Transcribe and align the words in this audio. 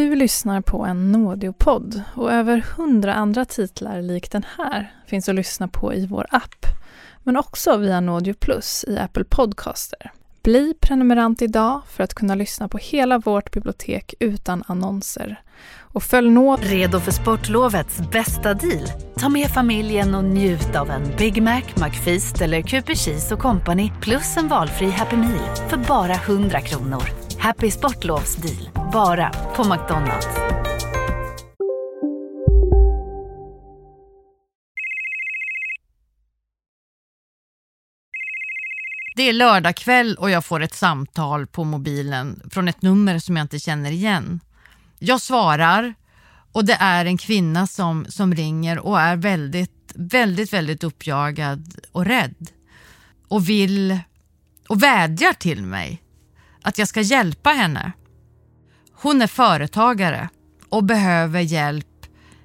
Du 0.00 0.14
lyssnar 0.14 0.60
på 0.60 0.84
en 0.84 1.12
Nådeopodd 1.12 2.02
och 2.14 2.32
över 2.32 2.64
hundra 2.76 3.14
andra 3.14 3.44
titlar 3.44 4.02
lik 4.02 4.30
den 4.30 4.44
här 4.58 4.92
finns 5.06 5.28
att 5.28 5.34
lyssna 5.34 5.68
på 5.68 5.94
i 5.94 6.06
vår 6.06 6.26
app, 6.30 6.66
men 7.22 7.36
också 7.36 7.76
via 7.76 8.00
Nådeo 8.00 8.34
Plus 8.34 8.84
i 8.88 8.98
Apple 8.98 9.24
Podcaster. 9.24 10.12
Bli 10.42 10.74
prenumerant 10.80 11.42
idag 11.42 11.82
för 11.88 12.04
att 12.04 12.14
kunna 12.14 12.34
lyssna 12.34 12.68
på 12.68 12.78
hela 12.78 13.18
vårt 13.18 13.52
bibliotek 13.52 14.14
utan 14.20 14.64
annonser. 14.66 15.42
Och 15.78 16.02
följ 16.02 16.30
nå... 16.30 16.56
Redo 16.56 17.00
för 17.00 17.12
sportlovets 17.12 17.98
bästa 18.12 18.54
deal? 18.54 18.86
Ta 19.16 19.28
med 19.28 19.48
familjen 19.50 20.14
och 20.14 20.24
njut 20.24 20.76
av 20.76 20.90
en 20.90 21.16
Big 21.18 21.42
Mac, 21.42 21.62
McFeast 21.76 22.40
eller 22.40 22.62
Cooper 22.62 22.94
Cheese 22.94 23.34
och 23.34 23.40
Company 23.40 23.92
plus 24.00 24.36
en 24.36 24.48
valfri 24.48 24.90
Happy 24.90 25.16
Meal 25.16 25.56
för 25.68 25.76
bara 25.76 26.14
100 26.14 26.60
kronor. 26.60 27.29
Happy 27.40 27.70
Sportlovs 27.70 28.36
deal, 28.36 28.90
bara 28.92 29.30
på 29.30 29.64
McDonalds. 29.64 30.26
Det 39.16 39.22
är 39.22 39.32
lördag 39.32 39.76
kväll 39.76 40.16
och 40.16 40.30
jag 40.30 40.44
får 40.44 40.62
ett 40.62 40.74
samtal 40.74 41.46
på 41.46 41.64
mobilen 41.64 42.42
från 42.50 42.68
ett 42.68 42.82
nummer 42.82 43.18
som 43.18 43.36
jag 43.36 43.44
inte 43.44 43.58
känner 43.58 43.90
igen. 43.90 44.40
Jag 44.98 45.20
svarar 45.20 45.94
och 46.52 46.64
det 46.64 46.76
är 46.80 47.04
en 47.04 47.18
kvinna 47.18 47.66
som, 47.66 48.06
som 48.08 48.34
ringer 48.34 48.78
och 48.78 49.00
är 49.00 49.16
väldigt, 49.16 49.92
väldigt, 49.94 50.52
väldigt 50.52 50.84
uppjagad 50.84 51.74
och 51.92 52.04
rädd. 52.04 52.50
Och 53.28 53.48
vill 53.48 53.98
och 54.68 54.82
vädjar 54.82 55.32
till 55.32 55.62
mig 55.62 56.02
att 56.62 56.78
jag 56.78 56.88
ska 56.88 57.00
hjälpa 57.00 57.50
henne. 57.50 57.92
Hon 58.92 59.22
är 59.22 59.26
företagare 59.26 60.28
och 60.68 60.84
behöver 60.84 61.40
hjälp 61.40 61.86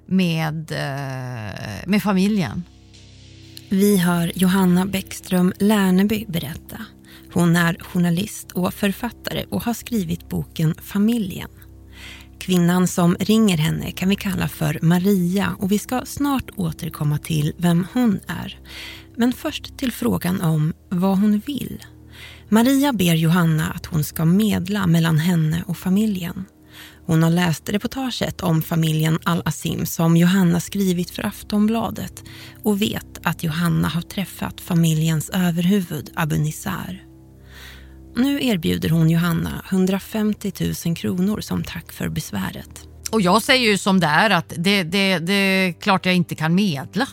med, 0.06 0.72
eh, 0.72 1.88
med 1.88 2.04
familjen. 2.04 2.64
Vi 3.70 3.98
hör 3.98 4.32
Johanna 4.36 4.86
Bäckström 4.86 5.54
Lärneby 5.60 6.26
berätta. 6.28 6.86
Hon 7.34 7.56
är 7.56 7.78
journalist 7.80 8.52
och 8.52 8.74
författare 8.74 9.46
och 9.50 9.64
har 9.64 9.74
skrivit 9.74 10.30
boken 10.30 10.76
Familjen. 10.82 11.50
Kvinnan 12.40 12.88
som 12.88 13.16
ringer 13.20 13.58
henne 13.58 13.92
kan 13.92 14.10
vi 14.10 14.16
kalla 14.16 14.48
för 14.48 14.80
Maria 14.82 15.56
och 15.60 15.72
vi 15.72 15.80
ska 15.80 16.02
snart 16.06 16.50
återkomma 16.56 17.18
till 17.18 17.54
vem 17.58 17.88
hon 17.94 18.20
är. 18.28 18.60
Men 19.16 19.34
först 19.34 19.78
till 19.78 19.92
frågan 19.92 20.42
om 20.42 20.74
vad 20.90 21.18
hon 21.20 21.40
vill. 21.40 21.84
Maria 22.50 22.94
ber 22.94 23.16
Johanna 23.16 23.72
att 23.72 23.86
hon 23.86 24.04
ska 24.04 24.26
medla 24.26 24.88
mellan 24.88 25.18
henne 25.18 25.64
och 25.68 25.78
familjen. 25.78 26.46
Hon 27.06 27.24
har 27.24 27.30
läst 27.30 27.70
reportaget 27.70 28.42
om 28.42 28.62
familjen 28.62 29.20
Al-Asim 29.24 29.86
som 29.86 30.18
Johanna 30.18 30.60
skrivit 30.60 31.10
för 31.10 31.26
Aftonbladet 31.26 32.24
och 32.64 32.82
vet 32.82 33.20
att 33.24 33.44
Johanna 33.44 33.88
har 33.88 34.02
träffat 34.02 34.62
familjens 34.62 35.30
överhuvud 35.34 36.12
Abu 36.16 36.38
Nizar. 36.38 37.04
Nu 38.16 38.46
erbjuder 38.46 38.90
hon 38.90 39.10
Johanna 39.10 39.66
150 39.70 40.52
000 40.86 40.96
kronor 40.96 41.42
som 41.42 41.64
tack 41.64 41.92
för 41.92 42.10
besväret. 42.10 42.88
Och 43.12 43.22
jag 43.22 43.42
säger 43.42 43.72
ju 43.72 43.78
som 43.78 44.00
det 44.00 44.08
är 44.08 44.30
att 44.30 44.54
det, 44.58 44.84
det, 44.84 45.20
det 45.20 45.34
är 45.34 45.74
klart 45.74 46.06
jag 46.06 46.16
inte 46.16 46.36
kan 46.36 46.56
medla. 46.56 47.08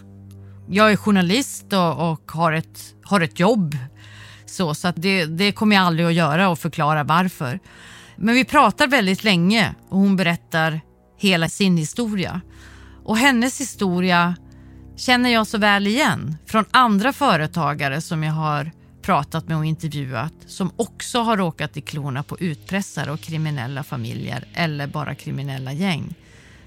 Jag 0.69 0.93
är 0.93 0.97
journalist 0.97 1.73
och, 1.73 2.13
och 2.13 2.33
har, 2.33 2.53
ett, 2.53 2.95
har 3.03 3.21
ett 3.21 3.41
jobb. 3.41 3.77
Så, 4.53 4.75
så 4.75 4.89
att 4.89 5.03
det, 5.03 5.25
det 5.25 5.53
kommer 5.53 5.77
jag 5.77 5.85
aldrig 5.85 6.07
att 6.07 6.15
göra 6.15 6.49
och 6.49 6.59
förklara 6.59 7.05
varför. 7.05 7.61
Men 8.17 8.35
vi 8.35 8.45
pratar 8.45 8.87
väldigt 8.87 9.25
länge 9.25 9.75
och 9.89 9.99
hon 9.99 10.17
berättar 10.17 10.81
hela 11.19 11.49
sin 11.49 11.77
historia. 11.77 12.41
Och 13.05 13.19
hennes 13.19 13.61
historia 13.61 14.37
känner 14.97 15.31
jag 15.31 15.47
så 15.47 15.59
väl 15.59 15.87
igen 15.87 16.37
från 16.47 16.65
andra 16.71 17.13
företagare 17.13 18.01
som 18.01 18.23
jag 18.23 18.33
har 18.33 18.71
pratat 19.03 19.49
med 19.49 19.57
och 19.57 19.65
intervjuat 19.65 20.35
som 20.47 20.71
också 20.77 21.21
har 21.21 21.37
råkat 21.37 21.77
i 21.77 21.81
klorna 21.81 22.23
på 22.23 22.39
utpressare 22.39 23.13
och 23.13 23.21
kriminella 23.21 23.83
familjer 23.83 24.45
eller 24.55 24.87
bara 24.87 25.15
kriminella 25.15 25.73
gäng. 25.73 26.15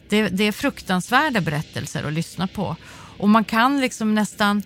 Det, 0.09 0.28
det 0.28 0.44
är 0.44 0.52
fruktansvärda 0.52 1.41
berättelser 1.41 2.03
att 2.03 2.13
lyssna 2.13 2.47
på 2.47 2.75
och 3.17 3.29
man 3.29 3.44
kan 3.44 3.81
liksom 3.81 4.16
nästan 4.16 4.63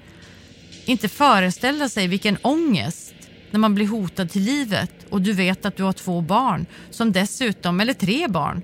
inte 0.86 1.09
föreställa 1.09 1.90
sig 1.90 2.07
vilken 2.07 2.38
ångest 2.41 3.09
när 3.52 3.60
man 3.60 3.76
blir 3.76 3.88
hotad 3.88 4.30
till 4.30 4.44
livet 4.44 4.92
och 5.10 5.22
du 5.22 5.34
vet 5.34 5.66
att 5.66 5.78
du 5.78 5.84
har 5.84 5.94
två 5.94 6.22
barn 6.22 6.66
som 6.90 7.12
dessutom, 7.12 7.80
eller 7.80 7.94
tre 7.94 8.28
barn, 8.28 8.62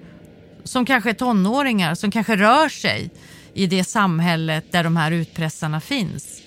som 0.63 0.85
kanske 0.85 1.09
är 1.09 1.13
tonåringar, 1.13 1.95
som 1.95 2.11
kanske 2.11 2.35
rör 2.35 2.69
sig 2.69 3.09
i 3.53 3.67
det 3.67 3.83
samhället 3.83 4.71
där 4.71 4.83
de 4.83 4.97
här 4.97 5.11
utpressarna 5.11 5.81
finns. 5.81 6.41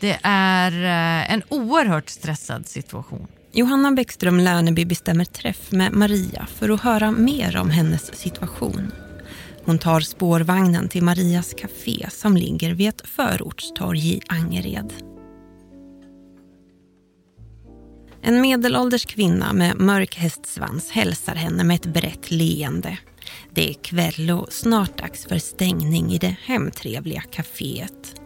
Det 0.00 0.18
är 0.22 0.72
eh, 0.72 1.32
en 1.32 1.42
oerhört 1.48 2.08
stressad 2.08 2.66
situation. 2.66 3.26
Johanna 3.52 3.92
Bäckström 3.92 4.40
Lärneby 4.40 4.84
bestämmer 4.84 5.24
träff 5.24 5.72
med 5.72 5.92
Maria 5.92 6.46
för 6.54 6.68
att 6.68 6.80
höra 6.80 7.10
mer 7.10 7.56
om 7.56 7.70
hennes 7.70 8.14
situation. 8.16 8.92
Hon 9.64 9.78
tar 9.78 10.00
spårvagnen 10.00 10.88
till 10.88 11.02
Marias 11.02 11.54
café 11.58 12.06
som 12.10 12.36
ligger 12.36 12.74
vid 12.74 12.88
ett 12.88 13.02
förortstorg 13.04 14.08
i 14.08 14.20
Angered. 14.28 15.09
En 18.22 18.40
medelålders 18.40 19.06
kvinna 19.06 19.52
med 19.52 19.80
mörk 19.80 20.16
hästsvans 20.16 20.90
hälsar 20.90 21.34
henne 21.34 21.64
med 21.64 21.74
ett 21.74 21.86
brett 21.86 22.30
leende. 22.30 22.98
Det 23.50 23.70
är 23.70 23.74
kväll 23.74 24.30
och 24.30 24.52
snart 24.52 24.98
dags 24.98 25.26
för 25.26 25.38
stängning 25.38 26.12
i 26.12 26.18
det 26.18 26.36
hemtrevliga 26.44 27.22
kaféet. 27.32 28.20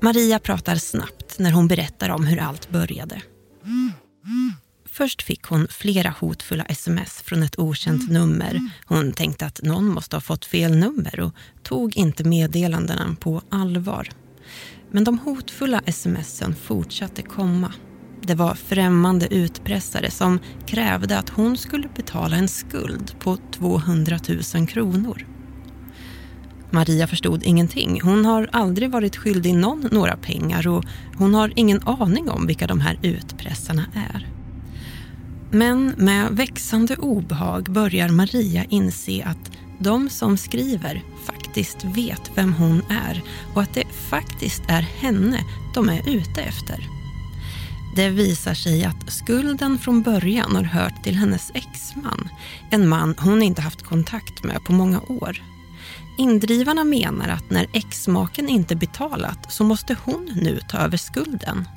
Maria 0.00 0.38
pratar 0.38 0.76
snabbt 0.76 1.38
när 1.38 1.50
hon 1.50 1.68
berättar 1.68 2.08
om 2.08 2.26
hur 2.26 2.40
allt 2.40 2.70
började. 2.70 3.22
Först 4.86 5.22
fick 5.22 5.42
hon 5.42 5.68
flera 5.68 6.14
hotfulla 6.20 6.64
sms 6.64 7.22
från 7.22 7.42
ett 7.42 7.58
okänt 7.58 8.10
nummer. 8.10 8.70
Hon 8.84 9.12
tänkte 9.12 9.46
att 9.46 9.62
någon 9.62 9.88
måste 9.88 10.16
ha 10.16 10.20
fått 10.20 10.44
fel 10.44 10.76
nummer 10.76 11.20
och 11.20 11.34
tog 11.62 11.96
inte 11.96 12.24
meddelandena 12.24 13.16
på 13.20 13.42
allvar. 13.48 14.08
Men 14.90 15.04
de 15.04 15.18
hotfulla 15.18 15.82
smsen 15.92 16.54
fortsatte 16.54 17.22
komma. 17.22 17.72
Det 18.26 18.34
var 18.34 18.54
främmande 18.54 19.34
utpressare 19.34 20.10
som 20.10 20.38
krävde 20.66 21.18
att 21.18 21.28
hon 21.28 21.56
skulle 21.56 21.88
betala 21.96 22.36
en 22.36 22.48
skuld 22.48 23.14
på 23.18 23.38
200 23.52 24.18
000 24.54 24.66
kronor. 24.66 25.26
Maria 26.70 27.06
förstod 27.06 27.42
ingenting. 27.42 28.00
Hon 28.02 28.24
har 28.24 28.48
aldrig 28.52 28.90
varit 28.90 29.16
skyldig 29.16 29.54
någon 29.54 29.88
några 29.92 30.16
pengar 30.16 30.68
och 30.68 30.84
hon 31.16 31.34
har 31.34 31.52
ingen 31.56 31.82
aning 31.82 32.30
om 32.30 32.46
vilka 32.46 32.66
de 32.66 32.80
här 32.80 32.98
utpressarna 33.02 33.84
är. 33.94 34.28
Men 35.50 35.94
med 35.96 36.30
växande 36.30 36.96
obehag 36.96 37.72
börjar 37.72 38.08
Maria 38.08 38.64
inse 38.64 39.24
att 39.24 39.50
de 39.78 40.08
som 40.08 40.36
skriver 40.36 41.02
faktiskt 41.26 41.84
vet 41.84 42.30
vem 42.34 42.52
hon 42.52 42.82
är 42.90 43.22
och 43.54 43.62
att 43.62 43.74
det 43.74 43.84
faktiskt 44.10 44.62
är 44.68 44.82
henne 44.82 45.38
de 45.74 45.88
är 45.88 46.08
ute 46.08 46.40
efter. 46.40 47.01
Det 47.96 48.08
visar 48.08 48.54
sig 48.54 48.84
att 48.84 49.12
skulden 49.12 49.78
från 49.78 50.02
början 50.02 50.56
har 50.56 50.62
hört 50.62 51.04
till 51.04 51.16
hennes 51.16 51.50
exman. 51.54 52.28
En 52.70 52.88
man 52.88 53.14
hon 53.18 53.42
inte 53.42 53.62
haft 53.62 53.82
kontakt 53.82 54.44
med 54.44 54.64
på 54.64 54.72
många 54.72 55.00
år. 55.00 55.42
Indrivarna 56.18 56.84
menar 56.84 57.28
att 57.28 57.50
när 57.50 57.66
exmaken 57.72 58.48
inte 58.48 58.76
betalat 58.76 59.52
så 59.52 59.64
måste 59.64 59.96
hon 60.04 60.30
nu 60.42 60.60
ta 60.68 60.78
över 60.78 60.96
skulden. 60.96 61.68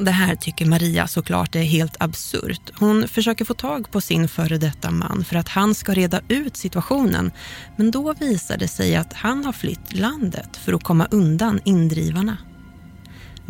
Det 0.00 0.10
här 0.10 0.34
tycker 0.34 0.66
Maria 0.66 1.06
såklart 1.06 1.54
är 1.54 1.62
helt 1.62 1.96
absurt. 2.00 2.70
Hon 2.78 3.08
försöker 3.08 3.44
få 3.44 3.54
tag 3.54 3.90
på 3.90 4.00
sin 4.00 4.28
före 4.28 4.58
detta 4.58 4.90
man 4.90 5.24
för 5.24 5.36
att 5.36 5.48
han 5.48 5.74
ska 5.74 5.94
reda 5.94 6.20
ut 6.28 6.56
situationen. 6.56 7.32
Men 7.76 7.90
då 7.90 8.12
visar 8.12 8.56
det 8.56 8.68
sig 8.68 8.96
att 8.96 9.12
han 9.12 9.44
har 9.44 9.52
flytt 9.52 9.94
landet 9.94 10.56
för 10.56 10.72
att 10.72 10.84
komma 10.84 11.08
undan 11.10 11.60
indrivarna. 11.64 12.36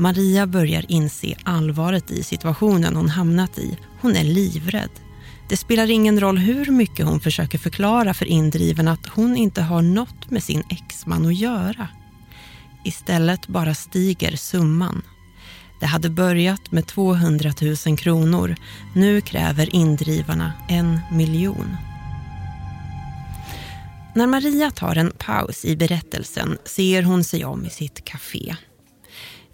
Maria 0.00 0.47
börjar 0.47 0.85
inse 0.89 1.35
allvaret 1.45 2.11
i 2.11 2.23
situationen 2.23 2.97
hon 2.97 3.09
hamnat 3.09 3.59
i. 3.59 3.79
Hon 4.00 4.17
är 4.17 4.25
livrädd. 4.25 4.91
Det 5.49 5.56
spelar 5.56 5.91
ingen 5.91 6.21
roll 6.21 6.39
hur 6.39 6.71
mycket 6.71 7.06
hon 7.06 7.21
försöker 7.21 7.59
förklara 7.59 8.15
för 8.15 8.27
indriven 8.27 8.89
att 8.89 9.06
hon 9.06 9.37
inte 9.37 9.62
har 9.62 9.83
något 9.83 10.31
med 10.31 10.43
sin 10.43 10.62
exman 10.71 11.27
att 11.27 11.37
göra. 11.37 11.89
Istället 12.85 13.47
bara 13.47 13.75
stiger 13.75 14.37
summan. 14.37 15.03
Det 15.81 15.87
hade 15.87 16.11
börjat 16.11 16.73
med 16.73 16.87
200 16.87 17.53
000 17.87 17.99
kronor. 17.99 18.56
Nu 18.95 19.21
kräver 19.21 19.75
indrivarna 19.75 20.53
en 20.69 21.00
miljon. 21.12 21.77
När 24.15 24.27
Maria 24.27 24.71
tar 24.71 24.97
en 24.97 25.11
paus 25.19 25.65
i 25.65 25.77
berättelsen 25.77 26.59
ser 26.65 27.03
hon 27.03 27.25
sig 27.25 27.45
om 27.45 27.67
i 27.67 27.71
sitt 27.71 28.05
café. 28.05 28.56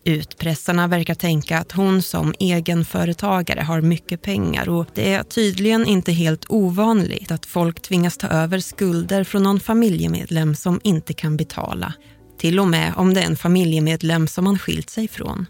Utpressarna 0.06 0.86
verkar 0.86 1.14
tänka 1.14 1.58
att 1.58 1.72
hon 1.72 2.02
som 2.02 2.34
egenföretagare 2.40 3.60
har 3.60 3.80
mycket 3.80 4.22
pengar 4.22 4.68
och 4.68 4.86
det 4.94 5.14
är 5.14 5.22
tydligen 5.22 5.86
inte 5.86 6.12
helt 6.12 6.44
ovanligt 6.48 7.30
att 7.30 7.46
folk 7.46 7.82
tvingas 7.82 8.16
ta 8.16 8.26
över 8.26 8.58
skulder 8.58 9.24
från 9.24 9.42
någon 9.42 9.60
familjemedlem 9.60 10.54
som 10.54 10.80
inte 10.84 11.12
kan 11.12 11.36
betala. 11.36 11.94
Till 12.38 12.60
och 12.60 12.68
med 12.68 12.92
om 12.96 13.14
det 13.14 13.22
är 13.22 13.26
en 13.26 13.36
familjemedlem 13.36 14.28
som 14.28 14.44
man 14.44 14.58
skilt 14.58 14.90
sig 14.90 15.08
från. 15.08 15.46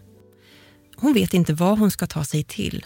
Hon 0.96 1.12
vet 1.12 1.34
inte 1.34 1.52
vad 1.52 1.78
hon 1.78 1.90
ska 1.90 2.06
ta 2.06 2.24
sig 2.24 2.44
till. 2.44 2.84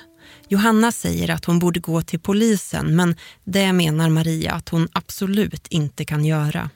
Johanna 0.49 0.93
säger 0.93 1.31
att 1.31 1.45
hon 1.45 1.59
borde 1.59 1.81
gå 1.81 2.03
till 2.03 2.21
polisen 2.21 2.97
men 2.97 3.17
det 3.45 3.73
menar 3.73 4.09
Maria 4.09 4.53
att 4.53 4.69
hon 4.69 4.89
absolut 4.93 5.67
inte 5.69 6.05
kan 6.05 6.25
göra. 6.25 6.71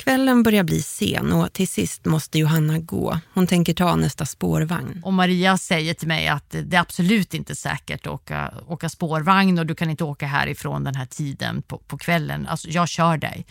Kvällen 0.00 0.42
börjar 0.42 0.64
bli 0.64 0.82
sen 0.82 1.32
och 1.32 1.52
till 1.52 1.68
sist 1.68 2.04
måste 2.04 2.38
Johanna 2.38 2.78
gå. 2.78 3.20
Hon 3.34 3.46
tänker 3.46 3.74
ta 3.74 3.96
nästa 3.96 4.26
spårvagn. 4.26 5.00
Och 5.04 5.12
Maria 5.12 5.58
säger 5.58 5.94
till 5.94 6.08
mig 6.08 6.28
att 6.28 6.50
det 6.50 6.76
är 6.76 6.80
absolut 6.80 7.34
inte 7.34 7.56
säkert 7.56 8.06
att 8.06 8.12
åka, 8.12 8.54
åka 8.66 8.88
spårvagn 8.88 9.58
och 9.58 9.66
du 9.66 9.74
kan 9.74 9.90
inte 9.90 10.04
åka 10.04 10.26
härifrån 10.26 10.84
den 10.84 10.94
här 10.94 11.06
tiden 11.06 11.62
på, 11.62 11.78
på 11.78 11.98
kvällen. 11.98 12.46
Alltså, 12.46 12.68
jag 12.68 12.88
kör 12.88 13.16
dig. 13.16 13.46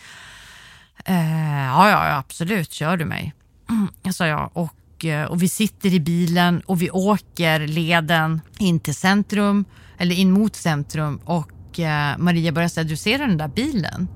Eh, 1.04 1.64
ja, 1.66 1.90
ja, 1.90 2.16
absolut, 2.16 2.72
kör 2.72 2.96
du 2.96 3.04
mig, 3.04 3.34
mm, 3.68 4.12
sa 4.12 4.26
jag. 4.26 4.50
Och, 4.52 5.04
eh, 5.04 5.26
och 5.26 5.42
vi 5.42 5.48
sitter 5.48 5.94
i 5.94 6.00
bilen 6.00 6.60
och 6.66 6.82
vi 6.82 6.90
åker 6.90 7.66
leden 7.66 8.40
in 8.58 8.80
till 8.80 8.94
centrum, 8.94 9.64
eller 9.98 10.14
in 10.14 10.30
mot 10.30 10.56
centrum 10.56 11.20
och 11.24 11.80
eh, 11.80 12.18
Maria 12.18 12.52
börjar 12.52 12.68
säga, 12.68 12.84
du 12.84 12.96
ser 12.96 13.18
den 13.18 13.36
där 13.36 13.48
bilen? 13.48 14.08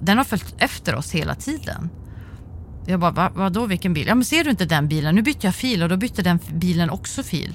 Den 0.00 0.18
har 0.18 0.24
följt 0.24 0.54
efter 0.58 0.94
oss 0.94 1.12
hela 1.12 1.34
tiden. 1.34 1.90
Jag 2.86 3.00
bara, 3.00 3.10
Va, 3.10 3.30
vadå 3.34 3.66
vilken 3.66 3.94
bil? 3.94 4.06
Ja 4.06 4.14
men 4.14 4.24
ser 4.24 4.44
du 4.44 4.50
inte 4.50 4.64
den 4.64 4.88
bilen? 4.88 5.14
Nu 5.14 5.22
bytte 5.22 5.46
jag 5.46 5.54
fil 5.54 5.82
och 5.82 5.88
då 5.88 5.96
bytte 5.96 6.22
den 6.22 6.38
bilen 6.52 6.90
också 6.90 7.22
fil. 7.22 7.54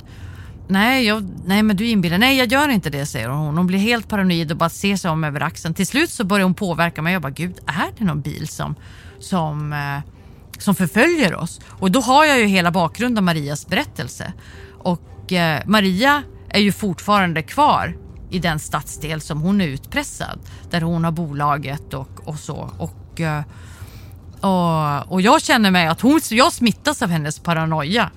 Nej, 0.68 1.06
jag, 1.06 1.30
nej 1.46 1.64
men 1.64 1.76
du 1.76 1.88
inbillar. 1.88 2.18
Nej 2.18 2.38
jag 2.38 2.52
gör 2.52 2.70
inte 2.70 2.90
det 2.90 3.06
säger 3.06 3.30
hon. 3.30 3.58
Hon 3.58 3.68
blir 3.68 3.80
helt 3.80 4.10
paranoid 4.10 4.52
och 4.52 4.58
bara 4.58 4.70
ser 4.70 4.96
sig 4.96 5.12
om 5.12 5.24
över 5.24 5.42
axeln. 5.42 5.74
Till 5.74 5.88
slut 5.88 6.10
så 6.10 6.24
börjar 6.24 6.44
hon 6.44 6.54
påverka 6.54 7.02
mig. 7.02 7.14
Jag 7.14 7.22
bara, 7.22 7.32
gud 7.32 7.60
är 7.66 7.92
det 7.98 8.04
någon 8.04 8.22
bil 8.22 8.48
som, 8.48 8.76
som, 9.20 9.74
eh, 9.74 10.12
som 10.58 10.76
förföljer 10.76 11.36
oss? 11.36 11.62
Och 11.66 11.92
då 11.92 12.00
har 12.00 12.26
jag 12.26 12.40
ju 12.40 12.46
hela 12.46 12.72
bakgrunden 12.72 13.18
av 13.18 13.24
Marias 13.24 13.68
berättelse. 13.68 14.34
Och 14.78 15.34
eh, 15.34 15.62
Maria 15.66 16.24
är 16.50 16.60
ju 16.60 16.72
fortfarande 16.72 17.44
kvar 17.44 17.98
i 18.32 18.40
den 18.40 18.60
stadsdel 18.60 19.22
som 19.22 19.42
hon 19.42 19.62
är 19.62 19.68
utpressad. 19.68 20.40
Där 20.70 20.82
hon 20.82 21.04
har 21.04 21.12
bolaget 21.12 21.94
och, 21.94 22.28
och 22.28 22.40
så. 22.40 22.72
Och, 22.78 23.22
eh, 23.22 23.44
och, 24.42 25.12
och 25.12 25.22
jag 25.22 25.42
känner 25.42 25.72
mig 25.72 25.88
att 25.88 26.02
hon, 26.02 26.22
jag 26.30 26.54
smittas 26.54 27.02
av 27.02 27.10
hennes 27.10 27.40
paranoia. 27.40 28.12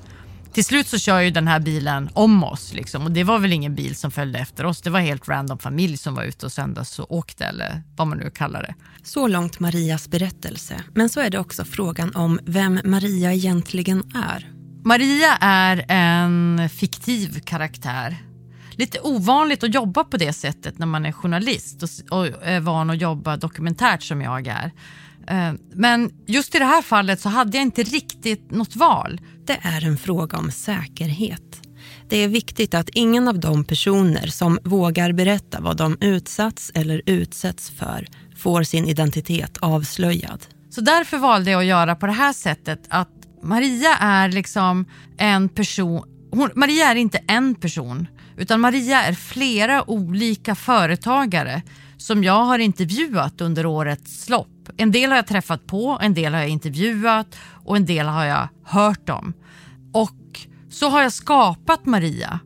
Till 0.53 0.65
slut 0.65 0.89
så 0.89 0.99
kör 0.99 1.21
ju 1.21 1.31
den 1.31 1.49
här 1.49 1.61
bilen 1.61 2.11
om 2.13 2.45
oss 2.45 2.75
liksom. 2.75 3.03
och 3.03 3.11
det 3.11 3.25
var 3.25 3.39
väl 3.39 3.53
ingen 3.53 3.75
bil 3.75 3.97
som 3.97 4.11
följde 4.11 4.39
efter 4.39 4.67
oss. 4.67 4.83
Det 4.83 4.91
var 4.91 5.01
helt 5.01 5.29
random 5.29 5.59
familj 5.59 5.97
som 5.97 6.15
var 6.15 6.23
ute 6.23 6.47
och 6.47 6.53
söndags 6.53 6.99
och 6.99 7.15
åkte 7.15 7.45
eller 7.45 7.83
vad 7.97 8.07
man 8.07 8.19
nu 8.19 8.31
kallar 8.31 8.63
det. 8.63 8.75
Så 9.03 9.29
långt 9.29 9.61
Marias 9.61 10.09
berättelse. 10.09 10.83
Men 10.95 11.09
så 11.09 11.21
är 11.21 11.31
det 11.31 11.39
också 11.39 11.65
frågan 11.65 12.15
om 12.15 12.41
vem 12.45 12.81
Maria 12.85 13.33
egentligen 13.33 14.13
är. 14.15 14.51
Maria 14.85 15.37
är 15.41 15.85
en 15.89 16.69
fiktiv 16.69 17.41
karaktär 17.41 18.19
lite 18.77 19.01
ovanligt 19.01 19.65
att 19.65 19.75
jobba 19.75 20.05
på 20.05 20.17
det 20.17 20.33
sättet 20.33 20.79
när 20.79 20.87
man 20.87 21.07
är 21.07 21.13
journalist 21.13 21.83
och, 21.83 22.19
och 22.19 22.27
är 22.43 22.61
van 22.61 22.91
att 22.91 23.01
jobba 23.01 23.37
dokumentärt 23.37 24.03
som 24.03 24.21
jag 24.21 24.47
är. 24.47 24.73
Eh, 25.29 25.53
men 25.73 26.11
just 26.27 26.55
i 26.55 26.59
det 26.59 26.65
här 26.65 26.83
fallet 26.83 27.21
så 27.21 27.29
hade 27.29 27.57
jag 27.57 27.63
inte 27.63 27.83
riktigt 27.83 28.51
något 28.51 28.77
val. 28.77 29.21
Det 29.45 29.59
är 29.63 29.85
en 29.85 29.99
fråga 29.99 30.39
om 30.39 30.51
säkerhet. 30.51 31.61
Det 32.09 32.17
är 32.17 32.29
viktigt 32.29 32.75
att 32.75 32.89
ingen 32.89 33.29
av 33.29 33.41
de 33.41 33.65
personer 33.65 34.27
som 34.27 34.59
vågar 34.65 35.13
berätta 35.13 35.61
vad 35.61 35.77
de 35.77 35.99
utsatts 36.01 36.73
eller 36.75 37.03
utsätts 37.07 37.71
för 37.71 38.07
får 38.37 38.63
sin 38.63 38.87
identitet 38.89 39.59
avslöjad. 39.61 40.47
Så 40.71 40.81
därför 40.81 41.19
valde 41.19 41.51
jag 41.51 41.61
att 41.61 41.67
göra 41.67 41.95
på 41.95 42.07
det 42.07 42.13
här 42.13 42.33
sättet 42.33 42.81
att 42.89 43.09
Maria 43.43 43.97
är 43.97 44.29
liksom 44.29 44.85
en 45.19 45.49
person, 45.49 46.05
hon, 46.31 46.51
Maria 46.55 46.87
är 46.87 46.95
inte 46.95 47.21
en 47.29 47.55
person 47.55 48.07
utan 48.37 48.61
Maria 48.61 49.05
är 49.05 49.13
flera 49.13 49.91
olika 49.91 50.55
företagare 50.55 51.63
som 51.97 52.25
jag 52.25 52.45
har 52.45 52.59
intervjuat 52.59 53.41
under 53.41 53.67
årets 53.67 54.29
lopp. 54.29 54.69
En 54.77 54.91
del 54.91 55.11
har 55.11 55.17
jag 55.17 55.27
träffat 55.27 55.67
på, 55.67 55.99
en 56.03 56.15
del 56.15 56.35
har 56.35 56.41
jag 56.41 56.49
intervjuat 56.49 57.37
och 57.65 57.77
en 57.77 57.87
del 57.87 58.07
har 58.07 58.25
jag 58.25 58.49
hört 58.65 59.09
om. 59.09 59.33
Och 59.93 60.41
så 60.71 60.89
har 60.89 61.03
jag 61.03 61.13
skapat 61.13 61.87
Maria 61.87 62.41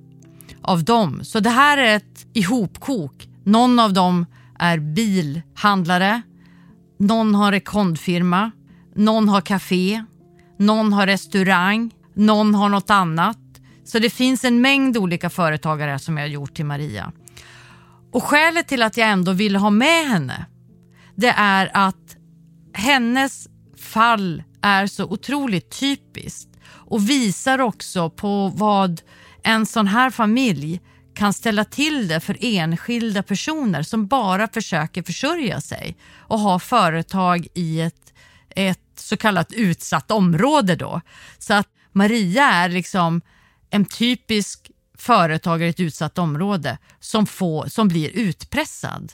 av 0.63 0.85
dem. 0.85 1.25
Så 1.25 1.41
det 1.41 1.51
här 1.51 1.79
är 1.79 1.97
ett 1.97 2.27
ihopkok. 2.33 3.29
Någon 3.45 3.79
av 3.79 3.93
dem 3.93 4.27
är 4.59 4.79
bilhandlare, 4.79 6.23
någon 6.99 7.35
har 7.35 7.53
rekondfirma, 7.53 8.51
någon 8.95 9.29
har 9.29 9.41
café, 9.41 10.05
någon 10.59 10.93
har 10.93 11.07
restaurang, 11.07 11.95
någon 12.15 12.55
har 12.55 12.69
något 12.69 12.91
annat. 12.91 13.39
Så 13.89 13.99
det 13.99 14.11
finns 14.11 14.45
en 14.45 14.61
mängd 14.61 14.97
olika 14.97 15.31
företagare 15.31 15.99
som 15.99 16.17
jag 16.17 16.25
har 16.25 16.29
gjort 16.29 16.55
till 16.55 16.65
Maria. 16.65 17.13
Och 18.13 18.25
skälet 18.25 18.69
till 18.69 18.83
att 18.83 18.97
jag 18.97 19.09
ändå 19.09 19.33
ville 19.33 19.59
ha 19.59 19.71
med 19.71 20.09
henne, 20.09 20.47
det 21.15 21.35
är 21.37 21.71
att 21.75 22.17
hennes 22.75 23.49
fall 23.79 24.43
är 24.63 24.87
så 24.87 25.05
otroligt 25.05 25.81
typiskt 25.81 26.49
och 26.69 27.11
visar 27.11 27.59
också 27.59 28.11
på 28.11 28.49
vad 28.49 29.01
en 29.43 29.67
sån 29.67 29.87
här 29.87 30.11
familj 30.11 30.81
kan 31.15 31.33
ställa 31.33 31.65
till 31.65 32.09
det 32.09 32.21
för 32.21 32.37
enskilda 32.41 33.23
personer 33.23 33.83
som 33.83 34.07
bara 34.07 34.49
försöker 34.49 35.03
försörja 35.03 35.61
sig 35.61 35.97
och 36.17 36.39
ha 36.39 36.59
företag 36.59 37.47
i 37.55 37.81
ett, 37.81 38.15
ett 38.51 38.81
så 38.97 39.17
kallat 39.17 39.53
utsatt 39.53 40.11
område 40.11 40.77
då. 40.77 41.01
Så 41.39 41.55
att 41.55 41.69
Maria 41.93 42.45
är 42.45 42.69
liksom 42.69 43.21
en 43.71 43.85
typisk 43.85 44.71
företagare 44.95 45.67
i 45.67 45.71
ett 45.71 45.81
utsatt 45.81 46.19
område 46.19 46.79
som, 47.01 47.27
får, 47.27 47.67
som 47.67 47.89
blir 47.89 48.11
utpressad 48.11 49.13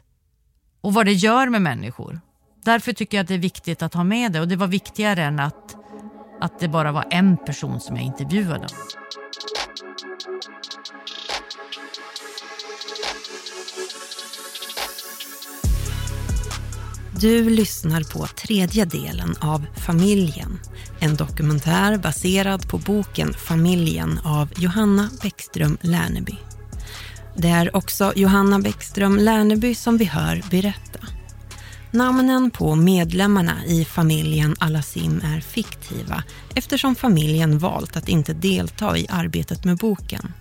och 0.80 0.94
vad 0.94 1.06
det 1.06 1.12
gör 1.12 1.48
med 1.48 1.62
människor. 1.62 2.20
Därför 2.64 2.92
tycker 2.92 3.16
jag 3.16 3.22
att 3.22 3.28
det 3.28 3.34
är 3.34 3.38
viktigt 3.38 3.82
att 3.82 3.94
ha 3.94 4.04
med 4.04 4.32
det 4.32 4.40
och 4.40 4.48
det 4.48 4.56
var 4.56 4.66
viktigare 4.66 5.22
än 5.22 5.40
att, 5.40 5.76
att 6.40 6.58
det 6.58 6.68
bara 6.68 6.92
var 6.92 7.06
en 7.10 7.36
person 7.36 7.80
som 7.80 7.96
jag 7.96 8.04
intervjuade. 8.04 8.66
Du 17.24 17.50
lyssnar 17.50 18.02
på 18.02 18.26
tredje 18.26 18.84
delen 18.84 19.34
av 19.40 19.66
Familjen. 19.76 20.60
En 21.00 21.16
dokumentär 21.16 21.98
baserad 21.98 22.68
på 22.68 22.78
boken 22.78 23.34
Familjen 23.34 24.18
av 24.24 24.48
Johanna 24.56 25.10
Bäckström 25.22 25.78
Lärneby. 25.80 26.34
Det 27.36 27.48
är 27.48 27.76
också 27.76 28.12
Johanna 28.16 28.58
Bäckström 28.58 29.18
Lärneby 29.18 29.74
som 29.74 29.96
vi 29.96 30.04
hör 30.04 30.42
berätta. 30.50 30.98
Namnen 31.90 32.50
på 32.50 32.74
medlemmarna 32.74 33.64
i 33.66 33.84
familjen 33.84 34.56
Alasim 34.58 35.20
är 35.24 35.40
fiktiva 35.40 36.24
eftersom 36.54 36.94
familjen 36.94 37.58
valt 37.58 37.96
att 37.96 38.08
inte 38.08 38.32
delta 38.32 38.98
i 38.98 39.06
arbetet 39.10 39.64
med 39.64 39.76
boken. 39.76 40.32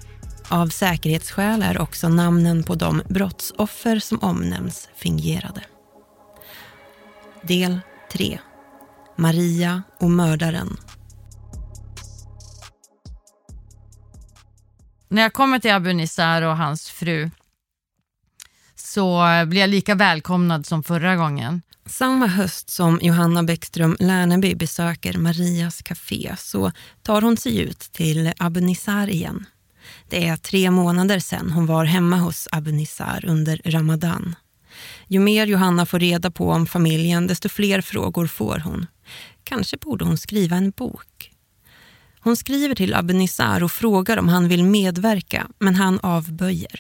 Av 0.48 0.68
säkerhetsskäl 0.68 1.62
är 1.62 1.82
också 1.82 2.10
namnen 2.10 2.64
på 2.64 2.76
de 2.76 3.02
brottsoffer 3.10 4.00
som 4.00 4.20
omnämns 4.20 4.90
fingerade. 4.96 5.62
Del 7.48 7.80
3. 8.12 8.40
Maria 9.16 9.84
och 10.00 10.10
mördaren. 10.10 10.78
När 15.10 15.22
jag 15.22 15.34
kommer 15.34 15.60
till 15.60 15.72
Abu 15.72 15.94
Nizar 15.94 16.42
och 16.42 16.58
hans 16.58 16.90
fru 16.90 17.32
så 18.76 19.24
blir 19.48 19.62
jag 19.62 19.70
lika 19.70 19.96
välkomnad 19.96 20.66
som 20.66 20.84
förra 20.84 21.16
gången. 21.16 21.62
Samma 21.86 22.28
höst 22.28 22.70
som 22.70 23.00
Johanna 23.02 23.44
Bäckström 23.44 23.98
Lärneby 24.00 24.56
besöker 24.56 25.18
Marias 25.18 25.82
café 25.82 26.36
så 26.38 26.72
tar 27.02 27.22
hon 27.22 27.38
sig 27.38 27.60
ut 27.60 27.80
till 27.80 28.34
Abu 28.38 28.62
Nizar 28.62 29.08
igen. 29.08 29.46
Det 30.10 30.28
är 30.28 30.38
tre 30.38 30.72
månader 30.72 31.20
sedan 31.20 31.52
hon 31.52 31.66
var 31.66 31.86
hemma 31.86 32.18
hos 32.18 32.48
Abu 32.52 32.72
Nizar 32.72 33.26
under 33.28 33.62
Ramadan. 33.66 34.36
Ju 35.08 35.20
mer 35.20 35.48
Johanna 35.48 35.86
får 35.86 36.00
reda 36.00 36.32
på 36.32 36.50
om 36.50 36.68
familjen, 36.68 37.28
desto 37.28 37.50
fler 37.50 37.82
frågor 37.82 38.28
får 38.28 38.60
hon. 38.60 38.88
Kanske 39.44 39.78
borde 39.78 40.06
hon 40.06 40.18
skriva 40.18 40.56
en 40.56 40.72
bok. 40.72 41.32
Hon 42.20 42.36
skriver 42.36 42.76
till 42.76 42.94
Abenissar 42.94 43.64
och 43.64 43.72
frågar 43.72 44.18
om 44.18 44.30
han 44.30 44.48
vill 44.48 44.64
medverka, 44.64 45.48
men 45.60 45.76
han 45.76 46.00
avböjer. 46.00 46.80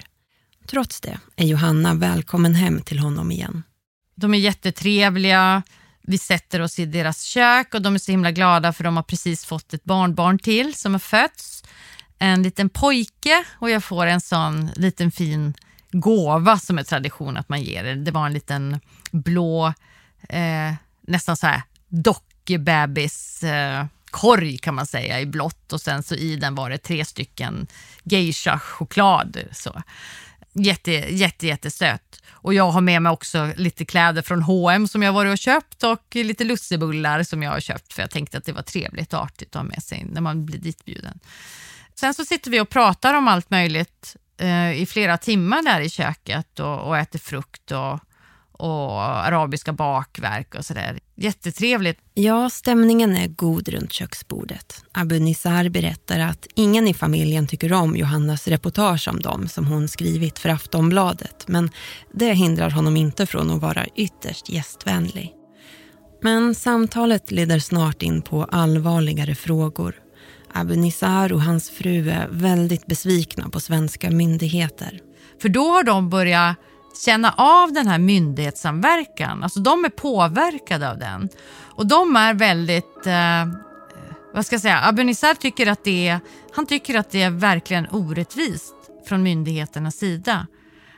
Trots 0.68 1.02
det 1.02 1.20
är 1.36 1.46
Johanna 1.46 1.94
välkommen 1.94 2.56
hem 2.56 2.82
till 2.82 3.00
honom 3.00 3.32
igen. 3.32 3.64
De 4.16 4.34
är 4.34 4.38
jättetrevliga. 4.38 5.64
Vi 6.02 6.18
sätter 6.18 6.62
oss 6.62 6.80
i 6.80 6.86
deras 6.86 7.22
kök 7.22 7.74
och 7.74 7.82
de 7.82 7.96
är 7.96 8.00
så 8.00 8.12
himla 8.12 8.32
glada 8.32 8.74
för 8.74 8.84
de 8.84 8.96
har 8.96 9.04
precis 9.04 9.46
fått 9.46 9.74
ett 9.74 9.84
barnbarn 9.84 10.40
till 10.40 10.74
som 10.76 10.92
har 10.94 11.00
fötts. 11.00 11.64
En 12.20 12.44
liten 12.44 12.70
pojke 12.70 13.44
och 13.60 13.70
jag 13.70 13.84
får 13.84 14.06
en 14.06 14.22
sån 14.22 14.70
liten 14.76 15.12
fin 15.12 15.54
gåva 15.94 16.60
som 16.60 16.78
är 16.78 16.84
tradition 16.84 17.38
att 17.38 17.50
man 17.50 17.62
ger. 17.62 17.96
Det 17.96 18.12
var 18.12 18.26
en 18.26 18.34
liten 18.34 18.80
blå, 19.12 19.74
eh, 20.30 20.74
nästan 21.02 21.38
så 21.38 21.48
här 21.48 21.62
dockbebis 21.88 23.44
eh, 23.44 23.86
korg 24.12 24.58
kan 24.58 24.76
man 24.76 24.86
säga 24.86 25.22
i 25.22 25.26
blått 25.26 25.74
och 25.74 25.82
sen 25.82 26.04
så 26.04 26.16
i 26.16 26.36
den 26.36 26.56
var 26.56 26.70
det 26.70 26.78
tre 26.78 27.06
stycken 27.06 27.68
geisha 28.04 28.60
choklad. 28.60 29.38
Så. 29.52 29.82
Jätte, 30.54 30.92
jätte, 30.92 31.48
jättesöt. 31.48 32.22
Och 32.30 32.54
jag 32.54 32.72
har 32.72 32.82
med 32.82 33.02
mig 33.02 33.12
också 33.12 33.54
lite 33.58 33.86
kläder 33.86 34.22
från 34.22 34.42
H&M 34.42 34.88
som 34.88 35.04
jag 35.04 35.14
varit 35.14 35.32
och 35.32 35.38
köpt 35.38 35.84
och 35.84 36.16
lite 36.16 36.44
lussebullar 36.44 37.24
som 37.24 37.44
jag 37.44 37.52
har 37.52 37.60
köpt 37.60 37.94
för 37.94 38.02
jag 38.02 38.12
tänkte 38.12 38.38
att 38.38 38.46
det 38.46 38.54
var 38.54 38.62
trevligt 38.62 39.14
och 39.14 39.20
artigt 39.20 39.56
att 39.56 39.62
ha 39.62 39.64
med 39.64 39.84
sig 39.84 40.06
när 40.06 40.22
man 40.22 40.46
blir 40.46 40.60
ditbjuden. 40.60 41.20
Sen 41.96 42.14
så 42.14 42.26
sitter 42.26 42.52
vi 42.52 42.60
och 42.60 42.70
pratar 42.70 43.14
om 43.14 43.28
allt 43.28 43.50
möjligt 43.50 44.16
eh, 44.38 44.82
i 44.82 44.86
flera 44.86 45.18
timmar 45.18 45.64
där 45.64 45.82
i 45.82 45.90
köket 45.90 46.60
och, 46.60 46.88
och 46.88 46.98
äter 46.98 47.20
frukt 47.20 47.72
och, 47.72 48.00
och 48.52 49.02
arabiska 49.02 49.74
bakverk 49.74 50.56
och 50.56 50.66
sådär. 50.66 51.00
Jättetrevligt. 51.16 52.00
Ja, 52.14 52.50
stämningen 52.50 53.18
är 53.18 53.28
god 53.28 53.68
runt 53.70 53.94
köksbordet. 53.94 54.84
Abu 54.92 55.20
Nizar 55.20 55.70
berättar 55.70 56.20
att 56.20 56.48
ingen 56.56 56.88
i 56.88 56.94
familjen 56.94 57.48
tycker 57.48 57.74
om 57.74 57.96
Johannas 57.96 58.48
reportage 58.48 59.08
om 59.08 59.20
dem 59.20 59.48
som 59.48 59.68
hon 59.68 59.88
skrivit 59.88 60.40
för 60.40 60.50
Aftonbladet. 60.50 61.48
Men 61.48 61.70
det 62.14 62.34
hindrar 62.34 62.70
honom 62.70 62.98
inte 62.98 63.26
från 63.26 63.52
att 63.52 63.62
vara 63.62 63.86
ytterst 63.96 64.50
gästvänlig. 64.50 65.34
Men 66.22 66.56
samtalet 66.56 67.32
leder 67.32 67.60
snart 67.60 68.02
in 68.02 68.22
på 68.22 68.44
allvarligare 68.44 69.36
frågor. 69.36 70.03
Abu 70.54 70.76
Nizar 70.76 71.34
och 71.34 71.42
hans 71.42 71.70
fru 71.70 72.10
är 72.10 72.28
väldigt 72.32 72.86
besvikna 72.86 73.50
på 73.50 73.60
svenska 73.60 74.12
myndigheter. 74.12 75.00
För 75.42 75.50
då 75.50 75.68
har 75.68 75.84
de 75.84 76.10
börjat 76.10 76.58
känna 77.06 77.34
av 77.38 77.74
den 77.74 77.88
här 77.88 78.00
myndighetssamverkan. 78.00 79.44
Alltså 79.44 79.60
de 79.60 79.86
är 79.86 79.90
påverkade 79.90 80.92
av 80.92 81.00
den. 81.00 81.30
Och 81.76 81.88
de 81.88 82.16
är 82.16 82.34
väldigt, 82.34 83.08
eh, 83.08 83.46
vad 84.34 84.46
ska 84.46 84.54
jag 84.54 84.62
säga, 84.62 84.82
Abinissar 84.82 85.34
tycker 85.34 85.68
att 85.68 85.84
det 85.84 86.08
är, 86.08 86.20
han 86.56 86.66
tycker 86.66 86.96
att 86.98 87.12
det 87.12 87.22
är 87.22 87.30
verkligen 87.30 87.88
orättvist 87.92 88.76
från 89.08 89.24
myndigheternas 89.24 89.96
sida. 89.96 90.48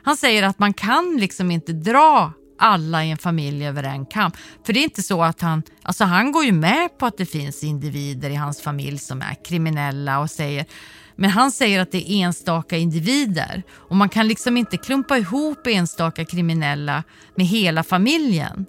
Han 0.02 0.16
säger 0.16 0.42
att 0.42 0.58
man 0.58 0.74
kan 0.74 1.16
liksom 1.16 1.50
inte 1.50 1.72
dra 1.72 2.32
alla 2.58 3.04
i 3.04 3.10
en 3.10 3.18
familj 3.18 3.66
över 3.66 3.82
en 3.82 4.06
kam. 4.06 4.30
För 4.66 4.72
det 4.72 4.80
är 4.80 4.84
inte 4.84 5.02
så 5.02 5.22
att 5.22 5.40
han, 5.40 5.62
alltså 5.82 6.04
han 6.04 6.32
går 6.32 6.44
ju 6.44 6.52
med 6.52 6.98
på 6.98 7.06
att 7.06 7.18
det 7.18 7.26
finns 7.26 7.64
individer 7.64 8.30
i 8.30 8.34
hans 8.34 8.60
familj 8.60 8.98
som 8.98 9.22
är 9.22 9.44
kriminella 9.44 10.18
och 10.18 10.30
säger 10.30 10.66
men 11.18 11.30
han 11.30 11.50
säger 11.50 11.80
att 11.80 11.92
det 11.92 12.12
är 12.12 12.24
enstaka 12.24 12.76
individer 12.76 13.62
och 13.72 13.96
man 13.96 14.08
kan 14.08 14.28
liksom 14.28 14.56
inte 14.56 14.76
klumpa 14.76 15.18
ihop 15.18 15.66
enstaka 15.66 16.24
kriminella 16.24 17.02
med 17.34 17.46
hela 17.46 17.82
familjen. 17.82 18.66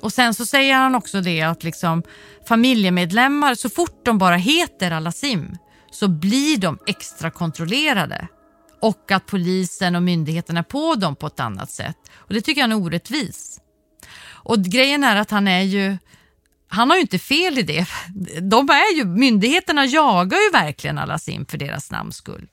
Och 0.00 0.12
sen 0.12 0.34
så 0.34 0.46
säger 0.46 0.74
han 0.74 0.94
också 0.94 1.20
det 1.20 1.42
att 1.42 1.64
liksom 1.64 2.02
familjemedlemmar, 2.48 3.54
så 3.54 3.68
fort 3.68 4.04
de 4.04 4.18
bara 4.18 4.36
heter 4.36 4.90
Alasim 4.90 5.56
så 5.90 6.08
blir 6.08 6.56
de 6.56 6.78
extra 6.86 7.30
kontrollerade 7.30 8.28
och 8.82 9.10
att 9.10 9.26
polisen 9.26 9.96
och 9.96 10.02
myndigheterna 10.02 10.60
är 10.60 10.64
på 10.64 10.94
dem 10.94 11.16
på 11.16 11.26
ett 11.26 11.40
annat 11.40 11.70
sätt. 11.70 11.96
Och 12.14 12.34
Det 12.34 12.40
tycker 12.40 12.60
jag 12.60 12.70
är 12.70 12.76
orättvist. 12.76 13.60
Och 14.24 14.64
grejen 14.64 15.04
är 15.04 15.16
att 15.16 15.30
han 15.30 15.48
är 15.48 15.62
ju 15.62 15.98
han 16.68 16.90
har 16.90 16.96
ju 16.96 17.02
inte 17.02 17.18
fel 17.18 17.58
i 17.58 17.62
det. 17.62 17.86
De 18.40 18.68
är 18.70 18.96
ju, 18.96 19.04
myndigheterna 19.04 19.86
jagar 19.86 20.38
ju 20.38 20.50
verkligen 20.50 20.98
Alasim 20.98 21.46
för 21.46 21.58
deras 21.58 21.90
namns 21.90 22.16
skull. 22.16 22.48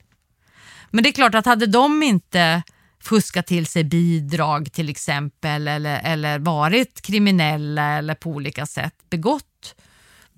Men 0.90 1.02
det 1.02 1.10
är 1.10 1.12
klart 1.12 1.34
att 1.34 1.46
hade 1.46 1.66
de 1.66 2.02
inte 2.02 2.62
fuskat 3.02 3.46
till 3.46 3.66
sig 3.66 3.84
bidrag 3.84 4.72
till 4.72 4.88
exempel 4.88 5.68
eller, 5.68 6.00
eller 6.04 6.38
varit 6.38 7.00
kriminella 7.00 7.98
eller 7.98 8.14
på 8.14 8.30
olika 8.30 8.66
sätt 8.66 8.94
begått 9.10 9.49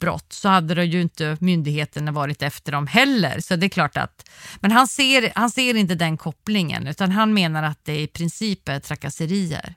brott 0.03 0.33
så 0.33 0.49
hade 0.49 0.75
det 0.75 0.85
ju 0.85 1.03
inte 1.03 1.37
myndigheterna 1.41 2.13
varit 2.13 2.43
efter 2.43 2.73
dem 2.73 2.87
heller. 2.87 3.41
Så 3.41 3.57
det 3.57 3.67
är 3.67 3.69
klart 3.69 3.97
att, 3.97 4.29
men 4.61 4.73
han 4.73 4.89
ser, 4.89 5.33
han 5.35 5.51
ser 5.51 5.75
inte 5.75 5.95
den 5.95 6.17
kopplingen 6.17 6.87
utan 6.87 7.11
han 7.11 7.35
menar 7.35 7.63
att 7.63 7.85
det 7.85 8.01
i 8.01 8.07
princip 8.07 8.69
är 8.69 8.81
trakasserier. 8.81 9.75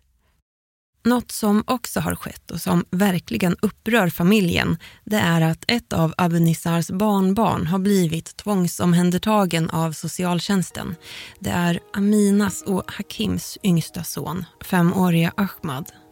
Något 1.06 1.32
som 1.32 1.64
också 1.68 2.00
har 2.00 2.16
skett 2.16 2.52
och 2.52 2.62
som 2.62 2.86
verkligen 2.92 3.56
upprör 3.62 4.10
familjen 4.10 4.78
det 5.04 5.18
är 5.18 5.42
att 5.42 5.66
ett 5.68 5.94
av 5.94 6.14
Abunissars 6.18 6.90
barnbarn 6.90 7.68
har 7.68 7.80
blivit 7.80 8.38
tvångsomhändertagen 8.38 9.70
av 9.70 9.92
socialtjänsten. 9.92 10.96
Det 11.40 11.50
är 11.50 11.80
Aminas 11.94 12.62
och 12.62 12.92
Hakims 12.92 13.58
yngsta 13.64 14.04
son, 14.04 14.46
femåriga 14.62 15.34
Ahmad. 15.38 16.05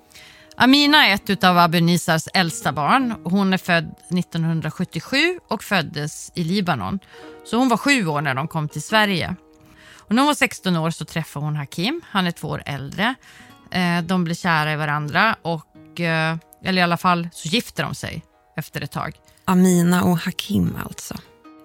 Amina 0.55 1.07
är 1.07 1.13
ett 1.13 1.43
av 1.43 1.57
Abu 1.57 1.81
Nisars 1.81 2.27
äldsta 2.33 2.72
barn. 2.72 3.15
Hon 3.24 3.53
är 3.53 3.57
född 3.57 3.95
1977 4.10 5.39
och 5.48 5.63
föddes 5.63 6.31
i 6.36 6.43
Libanon. 6.43 7.00
Så 7.45 7.57
hon 7.57 7.69
var 7.69 7.77
sju 7.77 8.07
år 8.07 8.22
när 8.22 8.36
de 8.36 8.48
kom 8.48 8.69
till 8.69 8.81
Sverige. 8.81 9.36
Och 9.98 10.15
när 10.15 10.22
hon 10.22 10.27
var 10.27 10.33
16 10.33 10.75
år 10.75 10.91
så 10.91 11.05
träffade 11.05 11.45
hon 11.45 11.55
Hakim. 11.55 12.01
Han 12.05 12.27
är 12.27 12.31
två 12.31 12.48
år 12.48 12.63
äldre. 12.65 13.15
Eh, 13.72 14.01
de 14.01 14.24
blir 14.24 14.36
kära 14.36 14.74
i 14.74 14.75
varandra 14.75 15.36
och, 15.41 16.00
eh, 16.00 16.38
eller 16.63 16.81
i 16.81 16.83
alla 16.83 16.98
fall 16.98 17.29
så 17.31 17.48
gifter 17.48 17.83
de 17.83 17.95
sig 17.95 18.24
efter 18.57 18.81
ett 18.81 18.91
tag. 18.91 19.15
Amina 19.45 20.03
och 20.03 20.17
Hakim 20.17 20.77
alltså. 20.86 21.15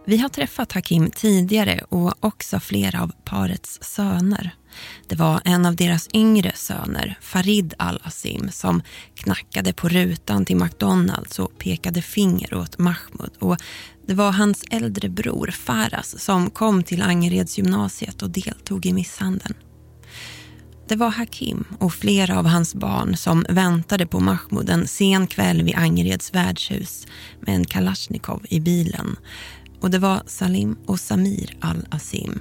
Vi 0.07 0.19
har 0.19 0.29
träffat 0.29 0.73
Hakim 0.73 1.11
tidigare 1.11 1.81
och 1.89 2.15
också 2.21 2.61
flera 2.61 3.03
av 3.03 3.13
parets 3.25 3.79
söner. 3.83 4.55
Det 5.09 5.17
var 5.17 5.41
en 5.45 5.67
av 5.67 5.77
deras 5.77 6.09
yngre 6.15 6.53
söner, 6.55 7.19
Farid 7.21 7.75
Al-Asim, 7.79 8.51
som 8.51 8.83
knackade 9.15 9.73
på 9.73 9.89
rutan 9.89 10.45
till 10.45 10.57
McDonalds 10.57 11.39
och 11.39 11.59
pekade 11.59 12.03
finger 12.03 12.55
åt 12.55 12.79
Mahmoud. 12.79 13.33
Och 13.39 13.57
det 14.07 14.15
var 14.15 14.33
hans 14.33 14.65
äldre 14.71 15.09
bror 15.09 15.51
Faras 15.51 16.25
som 16.25 16.51
kom 16.51 16.83
till 16.83 17.03
Angeredsgymnasiet 17.03 18.23
och 18.23 18.31
deltog 18.31 18.87
i 18.87 18.93
misshandeln. 18.93 19.55
Det 20.89 20.97
var 20.97 21.11
Hakim 21.11 21.65
och 21.79 21.95
flera 21.95 22.39
av 22.39 22.47
hans 22.47 22.75
barn 22.75 23.17
som 23.17 23.47
väntade 23.49 24.07
på 24.07 24.21
Mahmoud 24.21 24.71
en 24.71 24.89
sen 24.89 25.27
kväll 25.27 25.63
vid 25.63 25.77
Angereds 25.77 26.35
värdshus 26.35 27.07
med 27.41 27.55
en 27.55 27.65
Kalashnikov 27.65 28.47
i 28.51 28.61
bilen. 28.61 29.17
Och 29.81 29.91
det 29.91 29.99
var 29.99 30.23
Salim 30.27 30.77
och 30.87 31.01
Samir 31.01 31.57
al-Asim, 31.61 32.41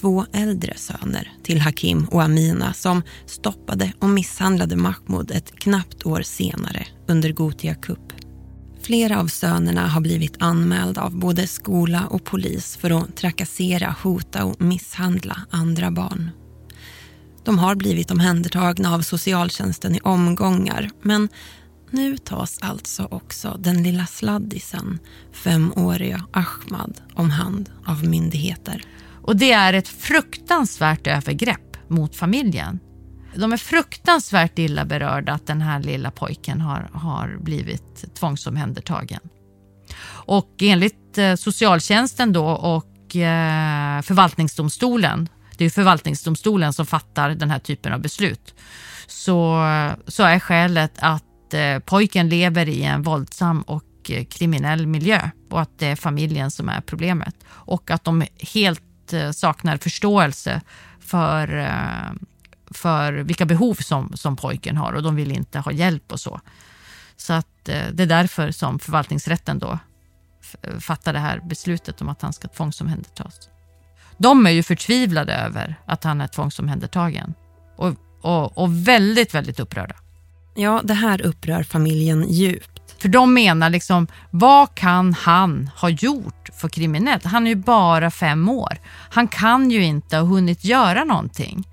två 0.00 0.26
äldre 0.32 0.76
söner 0.76 1.32
till 1.42 1.60
Hakim 1.60 2.04
och 2.04 2.22
Amina 2.22 2.72
som 2.72 3.02
stoppade 3.26 3.92
och 3.98 4.08
misshandlade 4.08 4.76
Mahmoud 4.76 5.30
ett 5.30 5.56
knappt 5.58 6.06
år 6.06 6.22
senare 6.22 6.86
under 7.08 7.32
Gotia 7.32 7.74
Cup. 7.74 8.12
Flera 8.82 9.20
av 9.20 9.26
sönerna 9.26 9.86
har 9.86 10.00
blivit 10.00 10.42
anmälda 10.42 11.02
av 11.02 11.18
både 11.18 11.46
skola 11.46 12.06
och 12.06 12.24
polis 12.24 12.76
för 12.76 12.90
att 12.90 13.16
trakassera, 13.16 13.96
hota 14.02 14.44
och 14.44 14.60
misshandla 14.62 15.40
andra 15.50 15.90
barn. 15.90 16.30
De 17.44 17.58
har 17.58 17.74
blivit 17.74 18.10
omhändertagna 18.10 18.94
av 18.94 19.00
socialtjänsten 19.00 19.94
i 19.94 20.00
omgångar 20.00 20.90
men 21.02 21.28
nu 21.90 22.18
tas 22.18 22.58
alltså 22.60 23.08
också 23.10 23.56
den 23.60 23.82
lilla 23.82 24.06
sladdisen, 24.06 24.98
femåriga 25.32 26.26
Ahmad, 26.32 27.00
om 27.14 27.30
hand 27.30 27.70
av 27.86 28.04
myndigheter. 28.04 28.82
Och 29.26 29.36
det 29.36 29.52
är 29.52 29.72
ett 29.72 29.88
fruktansvärt 29.88 31.06
övergrepp 31.06 31.76
mot 31.88 32.16
familjen. 32.16 32.80
De 33.34 33.52
är 33.52 33.56
fruktansvärt 33.56 34.58
illa 34.58 34.84
berörda 34.84 35.32
att 35.32 35.46
den 35.46 35.62
här 35.62 35.82
lilla 35.82 36.10
pojken 36.10 36.60
har, 36.60 36.90
har 36.92 37.36
blivit 37.40 38.14
tvångsomhändertagen. 38.14 39.20
Och 40.08 40.54
enligt 40.60 41.18
eh, 41.18 41.34
socialtjänsten 41.34 42.32
då 42.32 42.46
och 42.46 43.16
eh, 43.16 44.02
förvaltningsdomstolen 44.02 45.28
det 45.56 45.64
är 45.64 45.70
förvaltningsdomstolen 45.70 46.72
som 46.72 46.86
fattar 46.86 47.30
den 47.30 47.50
här 47.50 47.58
typen 47.58 47.92
av 47.92 48.00
beslut, 48.00 48.54
så, 49.06 49.62
så 50.06 50.22
är 50.22 50.38
skälet 50.38 50.92
att 50.98 51.54
eh, 51.54 51.78
pojken 51.78 52.28
lever 52.28 52.68
i 52.68 52.82
en 52.82 53.02
våldsam 53.02 53.62
och 53.62 53.82
kriminell 54.28 54.86
miljö 54.86 55.30
och 55.50 55.60
att 55.60 55.78
det 55.78 55.86
är 55.86 55.96
familjen 55.96 56.50
som 56.50 56.68
är 56.68 56.80
problemet. 56.80 57.34
Och 57.48 57.90
att 57.90 58.04
de 58.04 58.24
helt 58.54 58.85
helt 59.12 59.12
eh, 59.12 59.30
saknar 59.30 59.76
förståelse 59.76 60.60
för, 61.00 61.58
eh, 61.58 62.12
för 62.70 63.12
vilka 63.12 63.46
behov 63.46 63.74
som, 63.74 64.12
som 64.16 64.36
pojken 64.36 64.76
har 64.76 64.92
och 64.92 65.02
de 65.02 65.16
vill 65.16 65.32
inte 65.32 65.58
ha 65.58 65.72
hjälp 65.72 66.12
och 66.12 66.20
så. 66.20 66.40
Så 67.16 67.32
att 67.32 67.68
eh, 67.68 67.86
det 67.92 68.02
är 68.02 68.06
därför 68.06 68.50
som 68.50 68.78
förvaltningsrätten 68.78 69.58
då 69.58 69.78
fattar 70.80 71.12
det 71.12 71.18
här 71.18 71.40
beslutet 71.40 72.00
om 72.00 72.08
att 72.08 72.22
han 72.22 72.32
ska 72.32 72.48
tvångsomhändertas. 72.48 73.48
De 74.18 74.46
är 74.46 74.50
ju 74.50 74.62
förtvivlade 74.62 75.34
över 75.34 75.74
att 75.86 76.04
han 76.04 76.20
är 76.20 76.28
tvångsomhändertagen 76.28 77.34
och, 77.76 77.94
och, 78.22 78.58
och 78.58 78.88
väldigt, 78.88 79.34
väldigt 79.34 79.60
upprörda. 79.60 79.94
Ja, 80.56 80.80
det 80.84 80.94
här 80.94 81.20
upprör 81.20 81.62
familjen 81.62 82.28
djupt. 82.28 82.75
För 82.98 83.08
de 83.08 83.34
menar 83.34 83.70
liksom, 83.70 84.06
vad 84.30 84.74
kan 84.74 85.14
han 85.14 85.70
ha 85.76 85.88
gjort 85.88 86.48
för 86.60 86.68
kriminellt? 86.68 87.24
Han 87.24 87.46
är 87.46 87.50
ju 87.50 87.56
bara 87.56 88.10
fem 88.10 88.48
år. 88.48 88.78
Han 89.10 89.28
kan 89.28 89.70
ju 89.70 89.84
inte 89.84 90.16
ha 90.16 90.24
hunnit 90.24 90.64
göra 90.64 91.04
någonting. 91.04 91.68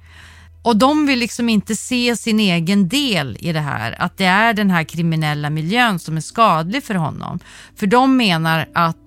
Och 0.63 0.77
de 0.77 1.05
vill 1.05 1.19
liksom 1.19 1.49
inte 1.49 1.75
se 1.75 2.15
sin 2.15 2.39
egen 2.39 2.89
del 2.89 3.37
i 3.39 3.53
det 3.53 3.59
här, 3.59 4.01
att 4.01 4.17
det 4.17 4.25
är 4.25 4.53
den 4.53 4.69
här 4.69 4.83
kriminella 4.83 5.49
miljön 5.49 5.99
som 5.99 6.17
är 6.17 6.21
skadlig 6.21 6.83
för 6.83 6.95
honom. 6.95 7.39
För 7.75 7.87
de 7.87 8.17
menar 8.17 8.69
att 8.73 8.97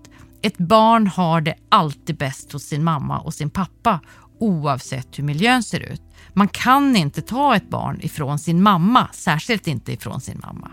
ett 0.42 0.58
barn 0.58 1.06
har 1.06 1.40
det 1.40 1.54
alltid 1.68 2.16
bäst 2.16 2.52
hos 2.52 2.62
sin 2.62 2.84
mamma 2.84 3.18
och 3.18 3.34
sin 3.34 3.50
pappa 3.50 4.00
oavsett 4.40 5.18
hur 5.18 5.24
miljön 5.24 5.62
ser 5.62 5.80
ut. 5.80 6.02
Man 6.32 6.48
kan 6.48 6.96
inte 6.96 7.22
ta 7.22 7.56
ett 7.56 7.70
barn 7.70 8.00
ifrån 8.00 8.38
sin 8.38 8.62
mamma, 8.62 9.08
särskilt 9.12 9.66
inte 9.66 9.92
ifrån 9.92 10.20
sin 10.20 10.40
mamma. 10.46 10.70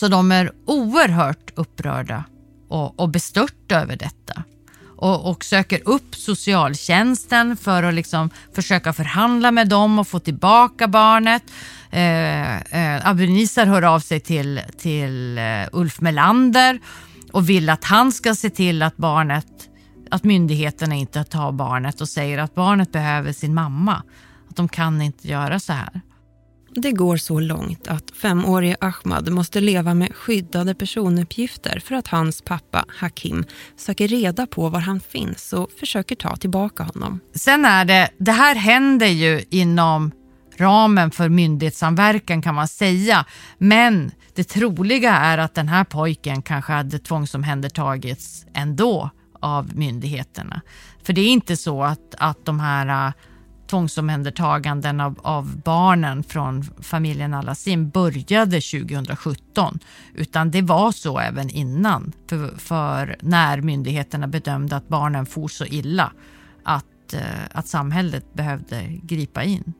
Så 0.00 0.08
de 0.08 0.32
är 0.32 0.52
oerhört 0.66 1.50
upprörda 1.54 2.24
och, 2.68 3.00
och 3.00 3.08
bestörta 3.08 3.80
över 3.80 3.96
detta 3.96 4.42
och, 4.96 5.30
och, 5.30 5.44
söker 5.44 5.80
upp 5.84 6.14
socialtjänsten 6.14 7.56
för 7.56 7.82
att 7.82 7.94
liksom 7.94 8.30
försöka 8.54 8.92
förhandla 8.92 9.50
med 9.50 9.68
dem 9.68 9.98
och 9.98 10.08
få 10.08 10.18
tillbaka 10.18 10.88
barnet. 10.88 11.42
Eh, 11.90 12.56
eh, 12.56 13.08
Abunisar 13.08 13.66
hör 13.66 13.82
av 13.82 14.00
sig 14.00 14.20
till, 14.20 14.60
till 14.78 15.38
eh, 15.38 15.44
Ulf 15.72 16.00
Melander 16.00 16.80
och 17.32 17.50
vill 17.50 17.68
att 17.68 17.84
han 17.84 18.12
ska 18.12 18.34
se 18.34 18.50
till 18.50 18.82
att 18.82 18.96
barnet 18.96 19.46
att 20.10 20.24
myndigheterna 20.24 20.94
inte 20.94 21.24
tar 21.24 21.52
barnet 21.52 22.00
och 22.00 22.08
säger 22.08 22.38
att 22.38 22.54
barnet 22.54 22.92
behöver 22.92 23.32
sin 23.32 23.54
mamma. 23.54 24.02
Att 24.50 24.56
de 24.56 24.68
kan 24.68 25.02
inte 25.02 25.28
göra 25.28 25.60
så 25.60 25.72
här. 25.72 26.00
Det 26.74 26.92
går 26.92 27.16
så 27.16 27.40
långt 27.40 27.88
att 27.88 28.10
femårige 28.10 28.76
Ahmad 28.80 29.32
måste 29.32 29.60
leva 29.60 29.94
med 29.94 30.14
skyddade 30.14 30.74
personuppgifter 30.74 31.80
för 31.80 31.94
att 31.94 32.08
hans 32.08 32.42
pappa 32.42 32.84
Hakim 32.88 33.44
söker 33.76 34.08
reda 34.08 34.46
på 34.46 34.68
var 34.68 34.80
han 34.80 35.00
finns 35.00 35.52
och 35.52 35.70
försöker 35.80 36.14
ta 36.14 36.36
tillbaka 36.36 36.82
honom. 36.82 37.20
Sen 37.34 37.64
är 37.64 37.84
det, 37.84 38.10
det 38.18 38.32
här 38.32 38.54
händer 38.54 39.06
ju 39.06 39.44
inom 39.50 40.12
ramen 40.56 41.10
för 41.10 41.28
myndighetssamverkan 41.28 42.42
kan 42.42 42.54
man 42.54 42.68
säga. 42.68 43.24
Men 43.58 44.12
det 44.34 44.44
troliga 44.44 45.16
är 45.16 45.38
att 45.38 45.54
den 45.54 45.68
här 45.68 45.84
pojken 45.84 46.42
kanske 46.42 46.72
hade 46.72 46.98
tvångsomhändertagits 46.98 48.46
ändå 48.54 49.10
av 49.40 49.76
myndigheterna. 49.76 50.60
För 51.02 51.12
det 51.12 51.20
är 51.20 51.28
inte 51.28 51.56
så 51.56 51.82
att, 51.82 52.14
att 52.18 52.44
de 52.44 52.60
här 52.60 53.12
tvångsomhändertaganden 53.70 55.00
av, 55.00 55.20
av 55.22 55.56
barnen 55.64 56.22
från 56.22 56.64
familjen 56.82 57.34
Alassim 57.34 57.90
började 57.90 58.60
2017 58.60 59.78
utan 60.14 60.50
det 60.50 60.62
var 60.62 60.92
så 60.92 61.18
även 61.18 61.50
innan 61.50 62.12
för, 62.26 62.58
för 62.58 63.16
när 63.20 63.60
myndigheterna 63.60 64.26
bedömde 64.26 64.76
att 64.76 64.88
barnen 64.88 65.26
for 65.26 65.48
så 65.48 65.64
illa 65.64 66.12
att, 66.64 67.14
eh, 67.14 67.20
att 67.52 67.68
samhället 67.68 68.34
behövde 68.34 68.82
gripa 69.02 69.44
in. 69.44 69.72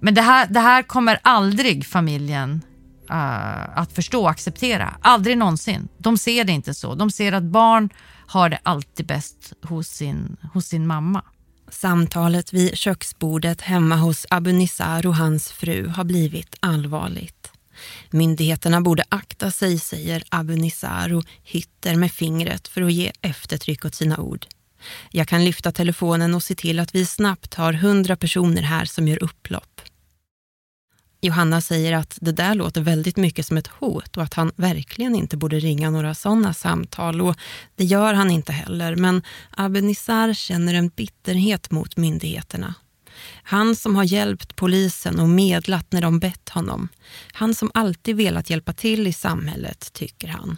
Men 0.00 0.14
det 0.14 0.22
här, 0.22 0.46
det 0.46 0.60
här 0.60 0.82
kommer 0.82 1.18
aldrig 1.22 1.86
familjen 1.86 2.62
uh, 3.10 3.78
att 3.78 3.92
förstå 3.92 4.22
och 4.22 4.30
acceptera. 4.30 4.94
Aldrig 5.00 5.38
någonsin. 5.38 5.88
De 5.98 6.18
ser 6.18 6.44
det 6.44 6.52
inte 6.52 6.74
så. 6.74 6.94
De 6.94 7.10
ser 7.10 7.32
att 7.32 7.42
barn 7.42 7.90
har 8.26 8.48
det 8.48 8.58
alltid 8.62 9.06
bäst 9.06 9.52
hos 9.62 9.88
sin, 9.88 10.36
hos 10.52 10.66
sin 10.66 10.86
mamma. 10.86 11.22
Samtalet 11.70 12.52
vid 12.52 12.78
köksbordet 12.78 13.60
hemma 13.60 13.96
hos 13.96 14.26
Abu 14.30 14.52
Nissar 14.52 15.06
och 15.06 15.16
hans 15.16 15.52
fru 15.52 15.88
har 15.88 16.04
blivit 16.04 16.56
allvarligt. 16.60 17.52
Myndigheterna 18.10 18.80
borde 18.80 19.04
akta 19.08 19.50
sig, 19.50 19.78
säger 19.78 20.22
Abu 20.28 20.56
Nissar 20.56 21.14
och 21.14 21.24
hytter 21.44 21.96
med 21.96 22.12
fingret 22.12 22.68
för 22.68 22.82
att 22.82 22.92
ge 22.92 23.12
eftertryck 23.22 23.84
åt 23.84 23.94
sina 23.94 24.18
ord. 24.18 24.46
Jag 25.10 25.28
kan 25.28 25.44
lyfta 25.44 25.72
telefonen 25.72 26.34
och 26.34 26.42
se 26.42 26.54
till 26.54 26.78
att 26.78 26.94
vi 26.94 27.06
snabbt 27.06 27.54
har 27.54 27.72
hundra 27.72 28.16
personer 28.16 28.62
här 28.62 28.84
som 28.84 29.08
gör 29.08 29.22
upplopp. 29.22 29.80
Johanna 31.20 31.60
säger 31.60 31.92
att 31.92 32.18
det 32.20 32.32
där 32.32 32.54
låter 32.54 32.80
väldigt 32.80 33.16
mycket 33.16 33.46
som 33.46 33.56
ett 33.56 33.66
hot 33.66 34.16
och 34.16 34.22
att 34.22 34.34
han 34.34 34.52
verkligen 34.56 35.14
inte 35.14 35.36
borde 35.36 35.58
ringa 35.58 35.90
några 35.90 36.14
sådana 36.14 36.54
samtal 36.54 37.20
och 37.20 37.36
det 37.76 37.84
gör 37.84 38.14
han 38.14 38.30
inte 38.30 38.52
heller. 38.52 38.96
Men 38.96 39.22
Abenizar 39.50 40.32
känner 40.32 40.74
en 40.74 40.88
bitterhet 40.88 41.70
mot 41.70 41.96
myndigheterna. 41.96 42.74
Han 43.42 43.76
som 43.76 43.96
har 43.96 44.04
hjälpt 44.04 44.56
polisen 44.56 45.20
och 45.20 45.28
medlat 45.28 45.92
när 45.92 46.02
de 46.02 46.18
bett 46.18 46.48
honom. 46.48 46.88
Han 47.32 47.54
som 47.54 47.70
alltid 47.74 48.16
velat 48.16 48.50
hjälpa 48.50 48.72
till 48.72 49.06
i 49.06 49.12
samhället, 49.12 49.92
tycker 49.92 50.28
han. 50.28 50.56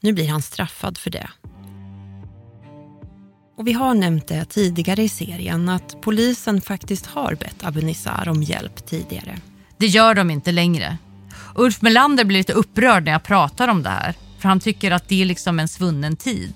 Nu 0.00 0.12
blir 0.12 0.28
han 0.28 0.42
straffad 0.42 0.98
för 0.98 1.10
det. 1.10 1.30
Och 3.56 3.66
vi 3.66 3.72
har 3.72 3.94
nämnt 3.94 4.28
det 4.28 4.44
tidigare 4.44 5.02
i 5.02 5.08
serien 5.08 5.68
att 5.68 6.00
polisen 6.00 6.60
faktiskt 6.60 7.06
har 7.06 7.34
bett 7.34 7.64
Abenizar 7.64 8.28
om 8.28 8.42
hjälp 8.42 8.86
tidigare. 8.86 9.38
Det 9.80 9.86
gör 9.86 10.14
de 10.14 10.30
inte 10.30 10.52
längre. 10.52 10.98
Ulf 11.54 11.82
Melander 11.82 12.24
blir 12.24 12.38
lite 12.38 12.52
upprörd 12.52 13.04
när 13.04 13.12
jag 13.12 13.22
pratar 13.22 13.68
om 13.68 13.82
det 13.82 13.90
här. 13.90 14.14
För 14.38 14.48
han 14.48 14.60
tycker 14.60 14.90
att 14.90 15.08
det 15.08 15.22
är 15.22 15.24
liksom 15.24 15.60
en 15.60 15.68
svunnen 15.68 16.16
tid. 16.16 16.54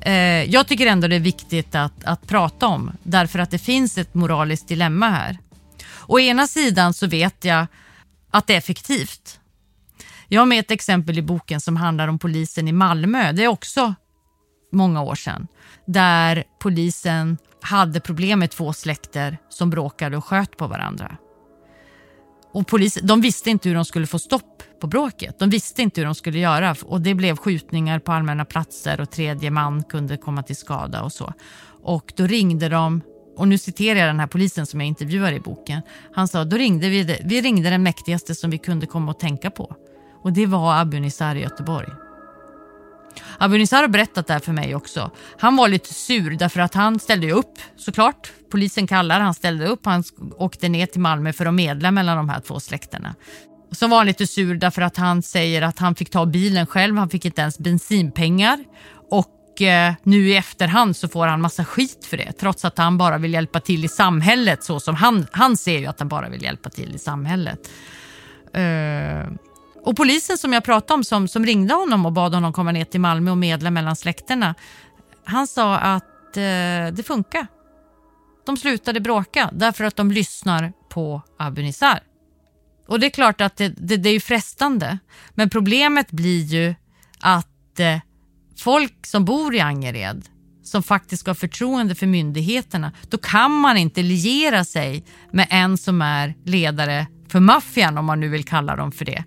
Eh, 0.00 0.44
jag 0.44 0.66
tycker 0.66 0.86
ändå 0.86 1.08
det 1.08 1.16
är 1.16 1.20
viktigt 1.20 1.74
att, 1.74 2.04
att 2.04 2.26
prata 2.26 2.66
om. 2.66 2.92
Därför 3.02 3.38
att 3.38 3.50
det 3.50 3.58
finns 3.58 3.98
ett 3.98 4.14
moraliskt 4.14 4.68
dilemma 4.68 5.08
här. 5.08 5.38
Å 6.06 6.18
ena 6.18 6.46
sidan 6.46 6.94
så 6.94 7.06
vet 7.06 7.44
jag 7.44 7.66
att 8.30 8.46
det 8.46 8.54
är 8.54 8.58
effektivt. 8.58 9.40
Jag 10.28 10.40
har 10.40 10.46
med 10.46 10.60
ett 10.60 10.70
exempel 10.70 11.18
i 11.18 11.22
boken 11.22 11.60
som 11.60 11.76
handlar 11.76 12.08
om 12.08 12.18
polisen 12.18 12.68
i 12.68 12.72
Malmö. 12.72 13.32
Det 13.32 13.44
är 13.44 13.48
också 13.48 13.94
många 14.72 15.02
år 15.02 15.14
sedan. 15.14 15.46
Där 15.86 16.44
polisen 16.60 17.38
hade 17.62 18.00
problem 18.00 18.38
med 18.38 18.50
två 18.50 18.72
släkter 18.72 19.38
som 19.48 19.70
bråkade 19.70 20.16
och 20.16 20.24
sköt 20.24 20.56
på 20.56 20.66
varandra. 20.66 21.16
Och 22.52 22.66
polis, 22.66 22.98
de 23.02 23.20
visste 23.20 23.50
inte 23.50 23.68
hur 23.68 23.76
de 23.76 23.84
skulle 23.84 24.06
få 24.06 24.18
stopp 24.18 24.62
på 24.80 24.86
bråket. 24.86 25.38
De 25.38 25.50
visste 25.50 25.82
inte 25.82 26.00
hur 26.00 26.06
de 26.06 26.14
skulle 26.14 26.38
göra 26.38 26.76
och 26.84 27.00
det 27.00 27.14
blev 27.14 27.36
skjutningar 27.36 27.98
på 27.98 28.12
allmänna 28.12 28.44
platser 28.44 29.00
och 29.00 29.10
tredje 29.10 29.50
man 29.50 29.82
kunde 29.82 30.16
komma 30.16 30.42
till 30.42 30.56
skada 30.56 31.02
och 31.02 31.12
så. 31.12 31.32
Och 31.82 32.12
då 32.16 32.26
ringde 32.26 32.68
de, 32.68 33.00
och 33.36 33.48
nu 33.48 33.58
citerar 33.58 33.98
jag 34.00 34.08
den 34.08 34.20
här 34.20 34.26
polisen 34.26 34.66
som 34.66 34.80
jag 34.80 34.86
intervjuar 34.86 35.32
i 35.32 35.40
boken. 35.40 35.82
Han 36.12 36.28
sa, 36.28 36.44
då 36.44 36.56
ringde 36.56 36.88
vi, 36.88 37.18
vi 37.24 37.40
ringde 37.40 37.70
den 37.70 37.82
mäktigaste 37.82 38.34
som 38.34 38.50
vi 38.50 38.58
kunde 38.58 38.86
komma 38.86 39.10
att 39.10 39.20
tänka 39.20 39.50
på. 39.50 39.76
Och 40.22 40.32
det 40.32 40.46
var 40.46 40.80
Abu 40.80 41.00
Nizar 41.00 41.34
i 41.34 41.40
Göteborg. 41.40 42.05
Abunisar 43.38 43.80
har 43.80 43.88
berättat 43.88 44.26
det 44.26 44.32
här 44.32 44.40
för 44.40 44.52
mig 44.52 44.74
också. 44.74 45.10
Han 45.38 45.56
var 45.56 45.68
lite 45.68 45.94
sur 45.94 46.30
därför 46.30 46.60
att 46.60 46.74
han 46.74 46.98
ställde 46.98 47.32
upp 47.32 47.58
såklart. 47.76 48.32
Polisen 48.50 48.86
kallar, 48.86 49.20
han 49.20 49.34
ställde 49.34 49.66
upp. 49.66 49.86
Han 49.86 50.04
åkte 50.36 50.68
ner 50.68 50.86
till 50.86 51.00
Malmö 51.00 51.32
för 51.32 51.46
att 51.46 51.54
medla 51.54 51.90
mellan 51.90 52.16
de 52.16 52.28
här 52.28 52.40
två 52.40 52.60
släkterna. 52.60 53.14
Så 53.72 53.86
var 53.86 53.96
han 53.96 54.06
lite 54.06 54.26
sur 54.26 54.54
därför 54.54 54.82
att 54.82 54.96
han 54.96 55.22
säger 55.22 55.62
att 55.62 55.78
han 55.78 55.94
fick 55.94 56.10
ta 56.10 56.26
bilen 56.26 56.66
själv. 56.66 56.96
Han 56.96 57.08
fick 57.08 57.24
inte 57.24 57.40
ens 57.40 57.58
bensinpengar. 57.58 58.64
Och 59.10 59.62
eh, 59.62 59.94
nu 60.02 60.28
i 60.28 60.36
efterhand 60.36 60.96
så 60.96 61.08
får 61.08 61.26
han 61.26 61.40
massa 61.40 61.64
skit 61.64 62.06
för 62.10 62.16
det. 62.16 62.32
Trots 62.32 62.64
att 62.64 62.78
han 62.78 62.98
bara 62.98 63.18
vill 63.18 63.32
hjälpa 63.32 63.60
till 63.60 63.84
i 63.84 63.88
samhället 63.88 64.64
så 64.64 64.80
som 64.80 64.94
han, 64.94 65.26
han 65.32 65.56
ser 65.56 65.78
ju 65.78 65.86
att 65.86 65.98
han 65.98 66.08
bara 66.08 66.28
vill 66.28 66.42
hjälpa 66.42 66.70
till 66.70 66.94
i 66.94 66.98
samhället. 66.98 67.70
Uh, 68.56 69.36
och 69.86 69.96
polisen 69.96 70.38
som 70.38 70.52
jag 70.52 70.64
pratade 70.64 70.94
om 70.94 71.04
som, 71.04 71.28
som 71.28 71.46
ringde 71.46 71.74
honom 71.74 72.06
och 72.06 72.12
bad 72.12 72.34
honom 72.34 72.52
komma 72.52 72.72
ner 72.72 72.84
till 72.84 73.00
Malmö 73.00 73.30
och 73.30 73.38
medla 73.38 73.70
mellan 73.70 73.96
släkterna. 73.96 74.54
Han 75.24 75.46
sa 75.46 75.76
att 75.76 76.36
eh, 76.36 76.92
det 76.92 77.06
funkar. 77.06 77.46
De 78.46 78.56
slutade 78.56 79.00
bråka 79.00 79.50
därför 79.52 79.84
att 79.84 79.96
de 79.96 80.10
lyssnar 80.10 80.72
på 80.88 81.22
Abu 81.38 81.62
Nizar. 81.62 82.00
Och 82.88 83.00
det 83.00 83.06
är 83.06 83.10
klart 83.10 83.40
att 83.40 83.56
det, 83.56 83.68
det, 83.68 83.96
det 83.96 84.10
är 84.10 84.20
frestande. 84.20 84.98
Men 85.34 85.50
problemet 85.50 86.10
blir 86.10 86.44
ju 86.44 86.74
att 87.20 87.80
eh, 87.80 87.98
folk 88.58 89.06
som 89.06 89.24
bor 89.24 89.54
i 89.54 89.60
Angered 89.60 90.28
som 90.62 90.82
faktiskt 90.82 91.20
ska 91.20 91.30
ha 91.30 91.34
förtroende 91.34 91.94
för 91.94 92.06
myndigheterna, 92.06 92.92
då 93.08 93.18
kan 93.18 93.52
man 93.52 93.76
inte 93.76 94.02
liera 94.02 94.64
sig 94.64 95.04
med 95.32 95.46
en 95.50 95.78
som 95.78 96.02
är 96.02 96.34
ledare 96.44 97.06
för 97.28 97.40
maffian 97.40 97.98
om 97.98 98.04
man 98.04 98.20
nu 98.20 98.28
vill 98.28 98.44
kalla 98.44 98.76
dem 98.76 98.92
för 98.92 99.04
det. 99.04 99.24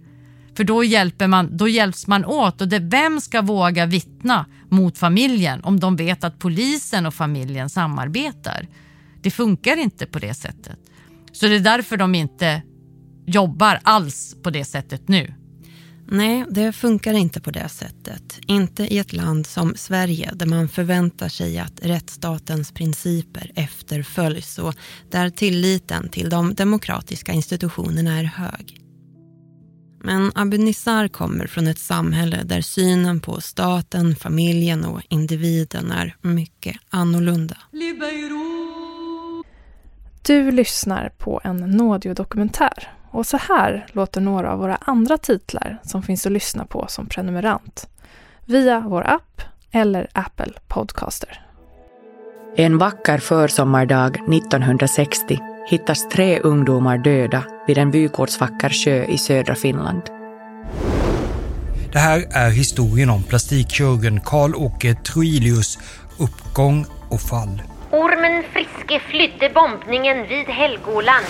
För 0.60 0.64
då, 0.64 0.84
hjälper 0.84 1.28
man, 1.28 1.58
då 1.58 1.68
hjälps 1.68 2.08
man 2.08 2.26
åt 2.26 2.62
och 2.62 2.68
det, 2.68 2.80
vem 2.80 3.22
ska 3.22 3.42
våga 3.42 3.86
vittna 3.86 4.46
mot 4.70 4.98
familjen 4.98 5.64
om 5.64 5.80
de 5.80 5.96
vet 5.96 6.24
att 6.24 6.40
polisen 6.40 7.06
och 7.06 7.14
familjen 7.14 7.70
samarbetar? 7.70 8.68
Det 9.22 9.32
funkar 9.32 9.78
inte 9.78 10.06
på 10.06 10.20
det 10.20 10.34
sättet. 10.34 10.78
Så 11.32 11.48
det 11.48 11.56
är 11.56 11.60
därför 11.60 11.98
de 11.98 12.16
inte 12.16 12.62
jobbar 13.28 13.80
alls 13.84 14.36
på 14.44 14.50
det 14.50 14.66
sättet 14.66 15.08
nu. 15.08 15.34
Nej, 16.08 16.46
det 16.50 16.72
funkar 16.72 17.14
inte 17.14 17.42
på 17.42 17.52
det 17.52 17.70
sättet. 17.70 18.40
Inte 18.48 18.84
i 18.84 18.98
ett 18.98 19.14
land 19.14 19.48
som 19.48 19.74
Sverige 19.76 20.32
där 20.34 20.46
man 20.46 20.70
förväntar 20.70 21.30
sig 21.30 21.60
att 21.60 21.80
rättsstatens 21.82 22.72
principer 22.72 23.52
efterföljs 23.56 24.58
och 24.58 24.76
där 25.12 25.30
tilliten 25.30 26.10
till 26.10 26.30
de 26.30 26.56
demokratiska 26.56 27.32
institutionerna 27.32 28.20
är 28.20 28.24
hög. 28.24 28.89
Men 30.02 30.32
Abu 30.36 30.58
Nissar 30.58 31.08
kommer 31.08 31.48
från 31.48 31.68
ett 31.68 31.80
samhälle 31.80 32.44
där 32.44 32.62
synen 32.62 33.20
på 33.20 33.42
staten, 33.42 34.16
familjen 34.16 34.86
och 34.86 35.02
individen 35.10 35.92
är 35.92 36.16
mycket 36.22 36.78
annorlunda. 36.90 37.58
Du 40.22 40.52
lyssnar 40.52 41.10
på 41.18 41.42
en 41.44 41.58
Nådio-dokumentär 41.58 42.92
och 43.12 43.26
så 43.26 43.38
här 43.38 43.88
låter 43.92 44.22
några 44.22 44.52
av 44.52 44.60
våra 44.60 44.76
andra 44.76 45.18
titlar 45.18 45.82
som 45.84 46.04
finns 46.04 46.26
att 46.26 46.32
lyssna 46.32 46.66
på 46.66 46.86
som 46.90 47.06
prenumerant. 47.06 47.90
Via 48.46 48.80
vår 48.80 49.08
app 49.08 49.42
eller 49.72 50.08
Apple 50.14 50.54
Podcaster. 50.68 51.46
En 52.56 52.78
vacker 52.78 53.18
försommardag 53.18 54.16
1960 54.34 55.49
hittas 55.70 56.10
tre 56.10 56.40
ungdomar 56.40 56.98
döda 56.98 57.44
vid 57.68 57.78
en 57.78 57.92
vykortsvacker 57.92 58.70
sjö 58.70 59.06
i 59.06 59.18
södra 59.18 59.56
Finland. 59.56 60.02
Det 61.92 62.00
här 62.00 62.26
är 62.32 62.50
historien 62.50 63.10
om 63.10 63.24
plastikkirurgen 63.24 64.22
Karl-Åke 64.22 64.96
Troilius 64.96 65.80
uppgång 66.18 66.86
och 67.10 67.22
fall. 67.22 67.62
Ormen 67.92 68.44
Friske 68.54 69.00
flydde 69.00 69.54
bombningen 69.54 70.28
vid 70.28 70.48
Helgoland. 70.48 71.26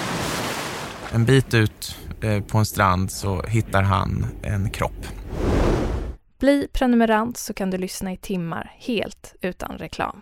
En 1.13 1.25
bit 1.25 1.53
ut 1.53 1.95
eh, 2.21 2.43
på 2.43 2.57
en 2.57 2.65
strand 2.65 3.11
så 3.11 3.43
hittar 3.47 3.81
han 3.81 4.25
en 4.43 4.69
kropp. 4.69 5.07
Bli 6.39 6.67
prenumerant 6.73 7.37
så 7.37 7.53
kan 7.53 7.69
du 7.69 7.77
lyssna 7.77 8.13
i 8.13 8.17
timmar 8.17 8.75
helt 8.77 9.35
utan 9.41 9.77
reklam. 9.77 10.21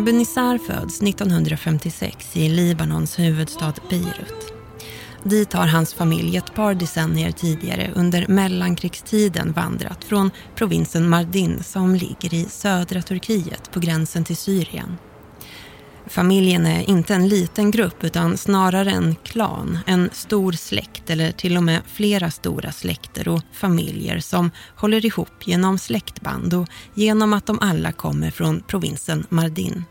Nissar 0.00 0.58
föds 0.58 1.02
1956 1.02 2.36
i 2.36 2.48
Libanons 2.48 3.18
huvudstad 3.18 3.74
Beirut. 3.90 4.52
Dit 5.24 5.52
har 5.52 5.66
hans 5.66 5.94
familj 5.94 6.36
ett 6.36 6.54
par 6.54 6.74
decennier 6.74 7.30
tidigare 7.30 7.90
under 7.94 8.26
mellankrigstiden 8.28 9.52
vandrat 9.52 10.04
från 10.04 10.30
provinsen 10.54 11.08
Mardin 11.08 11.62
som 11.62 11.94
ligger 11.94 12.34
i 12.34 12.44
södra 12.44 13.02
Turkiet 13.02 13.70
på 13.72 13.80
gränsen 13.80 14.24
till 14.24 14.36
Syrien. 14.36 14.98
Familjen 16.12 16.66
är 16.66 16.90
inte 16.90 17.14
en 17.14 17.28
liten 17.28 17.70
grupp 17.70 18.04
utan 18.04 18.36
snarare 18.36 18.90
en 18.90 19.16
klan, 19.24 19.78
en 19.86 20.10
stor 20.12 20.52
släkt 20.52 21.10
eller 21.10 21.32
till 21.32 21.56
och 21.56 21.62
med 21.62 21.82
flera 21.86 22.30
stora 22.30 22.72
släkter 22.72 23.28
och 23.28 23.42
familjer 23.52 24.20
som 24.20 24.50
håller 24.76 25.06
ihop 25.06 25.46
genom 25.46 25.78
släktband 25.78 26.54
och 26.54 26.68
genom 26.94 27.32
att 27.32 27.46
de 27.46 27.58
alla 27.60 27.92
kommer 27.92 28.30
från 28.30 28.62
provinsen 28.66 29.26
Mardin. 29.28 29.84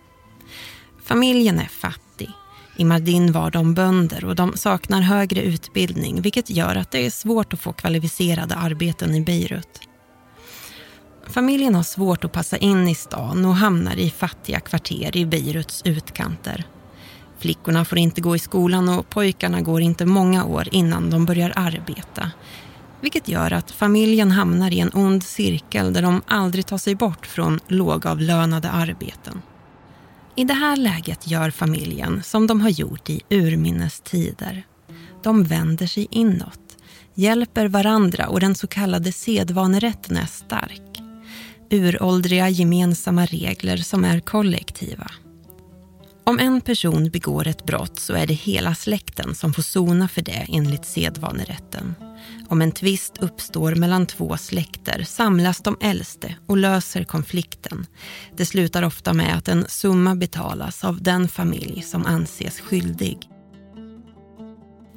Familjen 1.04 1.60
är 1.60 1.70
fattig. 1.70 2.30
I 2.78 2.86
Mardin 2.86 3.32
var 3.32 3.52
de 3.52 3.74
bönder 3.74 4.26
och 4.26 4.36
de 4.36 4.58
saknar 4.58 5.02
högre 5.02 5.42
utbildning 5.42 6.22
vilket 6.22 6.50
gör 6.50 6.76
att 6.76 6.92
det 6.92 7.06
är 7.06 7.12
svårt 7.12 7.54
att 7.54 7.60
få 7.60 7.74
kvalificerade 7.74 8.56
arbeten 8.56 9.16
i 9.16 9.22
Beirut. 9.22 9.91
Familjen 11.28 11.76
har 11.76 11.84
svårt 11.84 12.24
att 12.24 12.32
passa 12.32 12.58
in 12.58 12.88
i 12.88 12.96
stan 12.96 13.46
och 13.46 13.56
hamnar 13.56 13.96
i 13.96 14.10
fattiga 14.10 14.60
kvarter 14.60 15.18
i 15.18 15.26
Beiruts 15.26 15.82
utkanter. 15.86 16.66
Flickorna 17.40 17.86
får 17.86 17.98
inte 17.98 18.22
gå 18.22 18.36
i 18.36 18.40
skolan 18.40 18.90
och 18.90 19.10
pojkarna 19.10 19.62
går 19.62 19.82
inte 19.82 20.06
många 20.06 20.46
år 20.46 20.68
innan 20.72 21.10
de 21.10 21.26
börjar 21.26 21.54
arbeta. 21.56 22.32
Vilket 23.02 23.28
gör 23.28 23.54
att 23.54 23.72
familjen 23.72 24.32
hamnar 24.32 24.74
i 24.74 24.80
en 24.80 24.92
ond 24.94 25.24
cirkel 25.24 25.94
där 25.94 26.02
de 26.02 26.22
aldrig 26.28 26.66
tar 26.66 26.78
sig 26.78 26.96
bort 26.96 27.28
från 27.28 27.60
lågavlönade 27.68 28.70
arbeten. 28.70 29.42
I 30.36 30.44
det 30.44 30.54
här 30.54 30.78
läget 30.78 31.28
gör 31.28 31.50
familjen 31.50 32.24
som 32.24 32.48
de 32.48 32.62
har 32.62 32.70
gjort 32.70 33.10
i 33.10 33.22
urminnes 33.30 34.00
tider. 34.00 34.64
De 35.24 35.44
vänder 35.44 35.88
sig 35.88 36.08
inåt, 36.12 36.78
hjälper 37.14 37.68
varandra 37.68 38.28
och 38.28 38.40
den 38.40 38.56
så 38.56 38.68
kallade 38.68 39.12
sedvanerätten 39.12 40.18
är 40.18 40.26
stark 40.26 40.91
uråldriga 41.72 42.50
gemensamma 42.50 43.26
regler 43.26 43.78
som 43.78 44.06
är 44.06 44.20
kollektiva. 44.20 45.12
Om 46.24 46.40
en 46.40 46.62
person 46.62 47.10
begår 47.10 47.48
ett 47.48 47.66
brott 47.66 48.00
så 48.00 48.14
är 48.14 48.28
det 48.28 48.34
hela 48.34 48.76
släkten 48.76 49.36
som 49.36 49.54
får 49.54 49.62
sona 49.62 50.08
för 50.08 50.22
det 50.22 50.46
enligt 50.50 50.86
sedvanerätten. 50.86 51.96
Om 52.50 52.62
en 52.62 52.72
tvist 52.72 53.18
uppstår 53.20 53.76
mellan 53.76 54.06
två 54.06 54.38
släkter 54.38 55.04
samlas 55.04 55.62
de 55.62 55.78
äldste 55.82 56.36
och 56.48 56.58
löser 56.58 57.04
konflikten. 57.04 57.86
Det 58.38 58.46
slutar 58.46 58.84
ofta 58.84 59.14
med 59.14 59.38
att 59.38 59.48
en 59.48 59.66
summa 59.70 60.16
betalas 60.16 60.84
av 60.84 61.02
den 61.02 61.28
familj 61.28 61.82
som 61.82 62.06
anses 62.06 62.60
skyldig. 62.60 63.18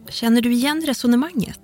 Känner 0.08 0.40
du 0.40 0.52
igen 0.52 0.82
resonemanget? 0.86 1.63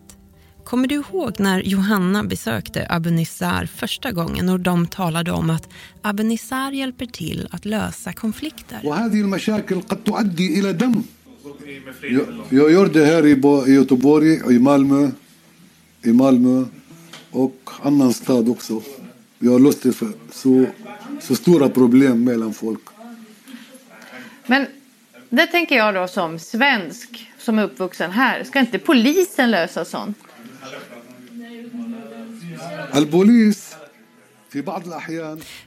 Kommer 0.64 0.88
du 0.88 0.94
ihåg 0.94 1.40
när 1.40 1.61
Johanna 1.62 2.25
besökte 2.25 2.87
Abu 2.90 3.11
Nissar 3.11 3.66
första 3.66 4.12
gången 4.12 4.49
och 4.49 4.61
de 4.61 4.87
talade 4.87 5.33
om 5.33 5.51
att 5.51 5.68
Abu 6.03 6.23
Nissar 6.23 6.73
hjälper 6.73 7.07
till 7.07 7.49
att 7.51 7.64
lösa 7.64 8.12
konflikter? 8.12 8.81
Jag 12.51 12.73
gör 12.73 12.88
det 12.88 13.05
här 13.05 13.27
i 13.27 13.75
Göteborg, 13.75 14.55
i 14.55 14.59
Malmö, 14.59 15.11
i 16.03 16.12
Malmö 16.12 16.64
och 17.31 17.70
annan 17.83 18.12
stad 18.12 18.49
också. 18.49 18.83
Vi 19.38 19.49
har 19.49 19.59
löst 19.59 19.83
det 19.83 19.92
för 19.92 20.09
så, 20.33 20.66
så 21.20 21.37
stora 21.37 21.68
problem 21.68 22.25
mellan 22.25 22.55
folk. 22.55 22.81
Men 24.46 24.66
det 25.29 25.46
tänker 25.46 25.77
jag 25.77 25.94
då 25.94 26.09
som 26.09 26.38
svensk 26.38 27.31
som 27.38 27.59
är 27.59 27.62
uppvuxen 27.62 28.11
här. 28.11 28.44
Ska 28.44 28.61
inte 28.61 28.79
polisen 28.79 29.51
lösa 29.51 29.85
sånt? 29.85 30.18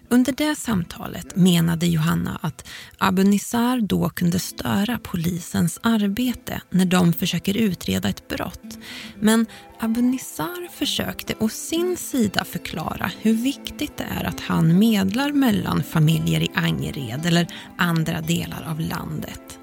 Under 0.10 0.32
det 0.32 0.56
samtalet 0.56 1.36
menade 1.36 1.88
Johanna 1.88 2.40
att 2.42 2.68
Abu 2.98 3.24
Nissar 3.24 3.82
då 3.82 4.10
kunde 4.10 4.40
störa 4.40 5.00
polisens 5.04 5.80
arbete 5.84 6.62
när 6.70 6.86
de 6.86 7.14
försöker 7.14 7.58
utreda 7.58 8.10
ett 8.10 8.28
brott. 8.28 8.78
Men 9.20 9.46
Abu 9.80 10.02
Nissar 10.02 10.68
försökte 10.72 11.36
å 11.40 11.50
sin 11.50 11.98
sida 11.98 12.46
förklara 12.46 13.12
hur 13.22 13.34
viktigt 13.34 13.98
det 13.98 14.08
är 14.20 14.24
att 14.24 14.40
han 14.40 14.80
medlar 14.80 15.32
mellan 15.32 15.84
familjer 15.84 16.42
i 16.42 16.52
Angered 16.56 17.26
eller 17.26 17.48
andra 17.78 18.22
delar 18.22 18.64
av 18.68 18.80
landet. 18.80 19.60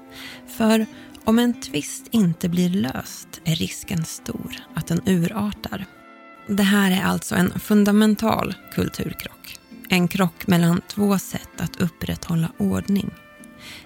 För 0.47 0.85
om 1.23 1.39
en 1.39 1.61
tvist 1.61 2.07
inte 2.11 2.49
blir 2.49 2.69
löst 2.69 3.41
är 3.43 3.55
risken 3.55 4.05
stor 4.05 4.55
att 4.75 4.87
den 4.87 5.01
urartar. 5.05 5.85
Det 6.47 6.63
här 6.63 6.91
är 6.91 7.03
alltså 7.03 7.35
en 7.35 7.59
fundamental 7.59 8.55
kulturkrock. 8.73 9.57
En 9.89 10.07
krock 10.07 10.47
mellan 10.47 10.81
två 10.87 11.17
sätt 11.17 11.49
att 11.61 11.81
upprätthålla 11.81 12.51
ordning. 12.57 13.11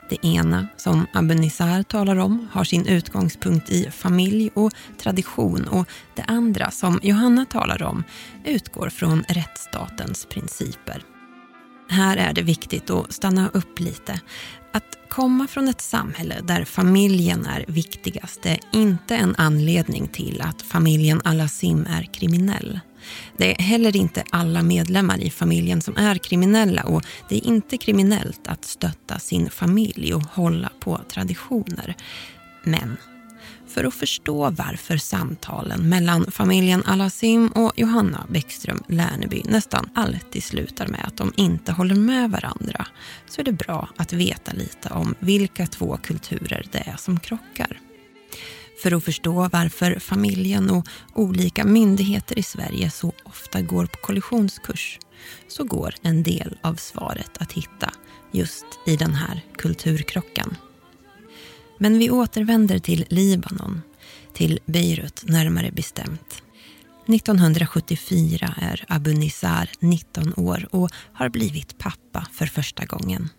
Det 0.09 0.25
ena, 0.25 0.67
som 0.77 1.07
Abenissar 1.13 1.83
talar 1.83 2.15
om, 2.15 2.47
har 2.51 2.63
sin 2.63 2.87
utgångspunkt 2.87 3.69
i 3.69 3.91
familj 3.91 4.49
och 4.53 4.71
tradition 4.97 5.67
och 5.67 5.89
det 6.15 6.23
andra, 6.27 6.71
som 6.71 6.99
Johanna 7.03 7.45
talar 7.45 7.83
om, 7.83 8.03
utgår 8.45 8.89
från 8.89 9.23
rättsstatens 9.29 10.25
principer. 10.25 11.03
Här 11.89 12.17
är 12.17 12.33
det 12.33 12.41
viktigt 12.41 12.89
att 12.89 13.13
stanna 13.13 13.49
upp 13.53 13.79
lite. 13.79 14.21
Att 14.75 14.97
komma 15.09 15.47
från 15.47 15.67
ett 15.67 15.81
samhälle 15.81 16.41
där 16.43 16.65
familjen 16.65 17.45
är 17.45 17.65
viktigast 17.67 18.45
är 18.45 18.59
inte 18.71 19.15
en 19.15 19.35
anledning 19.37 20.07
till 20.07 20.41
att 20.41 20.61
familjen 20.61 21.21
Alassim 21.23 21.85
är 21.89 22.03
kriminell. 22.03 22.79
Det 23.37 23.51
är 23.51 23.63
heller 23.63 23.95
inte 23.95 24.23
alla 24.29 24.61
medlemmar 24.61 25.17
i 25.17 25.29
familjen 25.29 25.81
som 25.81 25.97
är 25.97 26.15
kriminella 26.15 26.83
och 26.83 27.05
det 27.29 27.35
är 27.35 27.45
inte 27.45 27.77
kriminellt 27.77 28.47
att 28.47 28.65
stötta 28.65 29.19
sin 29.19 29.49
familj 29.49 30.13
och 30.13 30.23
hålla 30.23 30.69
på 30.79 31.01
traditioner. 31.09 31.95
Men 32.63 32.97
för 33.67 33.83
att 33.83 33.93
förstå 33.93 34.49
varför 34.49 34.97
samtalen 34.97 35.89
mellan 35.89 36.31
familjen 36.31 36.83
Alasim 36.85 37.47
och 37.47 37.71
Johanna 37.75 38.25
Bäckström 38.29 38.83
Lärneby 38.87 39.41
nästan 39.45 39.89
alltid 39.95 40.43
slutar 40.43 40.87
med 40.87 41.05
att 41.05 41.17
de 41.17 41.33
inte 41.35 41.71
håller 41.71 41.95
med 41.95 42.31
varandra 42.31 42.87
så 43.29 43.41
är 43.41 43.45
det 43.45 43.51
bra 43.51 43.89
att 43.97 44.13
veta 44.13 44.51
lite 44.53 44.89
om 44.89 45.15
vilka 45.19 45.67
två 45.67 45.97
kulturer 46.03 46.65
det 46.71 46.77
är 46.77 46.95
som 46.97 47.19
krockar. 47.19 47.79
För 48.81 48.91
att 48.91 49.03
förstå 49.03 49.49
varför 49.51 49.99
familjen 49.99 50.69
och 50.69 50.87
olika 51.13 51.65
myndigheter 51.65 52.39
i 52.39 52.43
Sverige 52.43 52.89
så 52.89 53.13
ofta 53.23 53.61
går 53.61 53.85
på 53.85 53.97
kollisionskurs 53.97 54.99
så 55.47 55.63
går 55.63 55.95
en 56.01 56.23
del 56.23 56.57
av 56.61 56.75
svaret 56.75 57.31
att 57.39 57.51
hitta 57.51 57.91
just 58.31 58.65
i 58.85 58.95
den 58.95 59.13
här 59.13 59.41
kulturkrocken. 59.57 60.55
Men 61.77 61.99
vi 61.99 62.09
återvänder 62.09 62.79
till 62.79 63.05
Libanon, 63.09 63.81
till 64.33 64.59
Beirut 64.65 65.23
närmare 65.25 65.71
bestämt. 65.71 66.41
1974 67.07 68.55
är 68.57 68.85
Abu 68.87 69.13
Nizar 69.13 69.69
19 69.79 70.33
år 70.37 70.67
och 70.71 70.89
har 71.13 71.29
blivit 71.29 71.77
pappa 71.77 72.27
för 72.33 72.45
första 72.45 72.85
gången. 72.85 73.29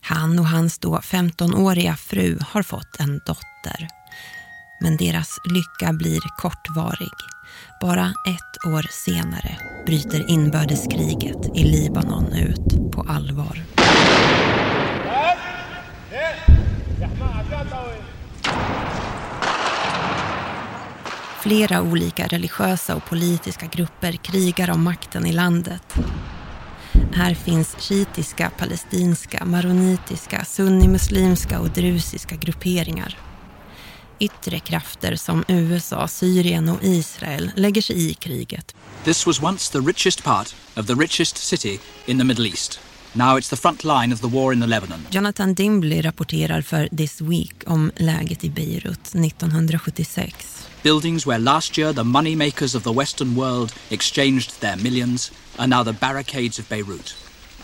Han 0.00 0.38
och 0.38 0.48
hans 0.48 0.78
då 0.78 0.98
15-åriga 0.98 1.96
fru 1.96 2.38
har 2.40 2.62
fått 2.62 3.00
en 3.00 3.20
dotter. 3.26 3.88
Men 4.80 4.96
deras 4.96 5.38
lycka 5.44 5.92
blir 5.92 6.20
kortvarig. 6.38 7.14
Bara 7.80 8.06
ett 8.06 8.66
år 8.66 8.86
senare 8.90 9.58
bryter 9.86 10.30
inbördeskriget 10.30 11.56
i 11.56 11.64
Libanon 11.64 12.32
ut 12.32 12.92
på 12.92 13.02
allvar. 13.02 13.62
Flera 21.44 21.82
olika 21.82 22.26
religiösa 22.26 22.96
och 22.96 23.04
politiska 23.04 23.66
grupper 23.66 24.12
krigar 24.12 24.70
om 24.70 24.82
makten 24.82 25.26
i 25.26 25.32
landet. 25.32 25.94
Här 27.12 27.34
finns 27.34 27.76
shiitiska, 27.78 28.50
palestinska, 28.58 29.44
maronitiska, 29.44 30.44
sunnimuslimska 30.44 31.60
och 31.60 31.70
drusiska 31.70 32.36
grupperingar. 32.36 33.18
Yttre 34.18 34.58
krafter 34.58 35.16
som 35.16 35.44
USA, 35.48 36.08
Syrien 36.08 36.68
och 36.68 36.78
Israel 36.82 37.50
lägger 37.56 37.82
sig 37.82 38.10
i 38.10 38.14
kriget. 38.14 38.74
This 39.04 39.26
was 39.26 39.42
once 39.42 39.72
the 39.72 39.78
richest 39.78 40.24
part 40.24 40.54
of 40.76 40.86
the 40.86 40.94
richest 40.94 41.36
city 41.36 41.78
in 42.06 42.18
the 42.18 42.24
Middle 42.24 42.46
East. 42.48 42.80
Now 43.12 43.38
it's 43.38 43.50
the 43.50 43.56
front 43.56 43.84
line 43.84 44.14
of 44.14 44.20
the 44.20 44.28
war 44.28 44.52
in 44.52 44.60
the 44.60 44.66
Lebanon. 44.66 45.06
Jonathan 45.10 45.54
Dimbley 45.54 46.02
rapporterar 46.02 46.62
för 46.62 46.88
This 46.96 47.20
Week 47.20 47.54
om 47.66 47.90
läget 47.96 48.44
i 48.44 48.50
Beirut 48.50 49.14
1976. 49.14 50.63
Buildings 50.84 51.26
where 51.26 51.38
last 51.38 51.78
year 51.78 51.94
the 51.94 52.04
money 52.04 52.36
makers 52.36 52.74
of 52.74 52.82
the 52.82 52.92
Western 52.92 53.34
world 53.34 53.72
exchanged 53.90 54.60
their 54.60 54.76
millions 54.76 55.32
are 55.58 55.66
now 55.66 55.82
the 55.82 55.92
barricades 55.92 56.58
of 56.58 56.68
Beirut. 56.68 57.14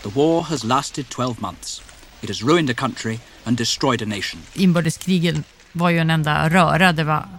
The 0.01 0.09
war 0.09 0.43
has 0.43 0.63
lasted 0.63 1.09
12 1.09 1.39
months. 1.39 1.81
It 2.23 2.29
has 2.29 2.41
ruined 2.43 2.69
a 2.71 2.73
country 2.73 3.19
and 3.45 3.57
destroyed 3.57 4.01
a 4.01 4.05
nation. 4.05 4.41
Inbördeskrigen 4.53 5.43
var 5.71 5.89
ju 5.89 5.97
en 5.97 6.09
enda 6.09 6.49
röra. 6.49 6.91
Det 6.91 7.03
var, 7.03 7.29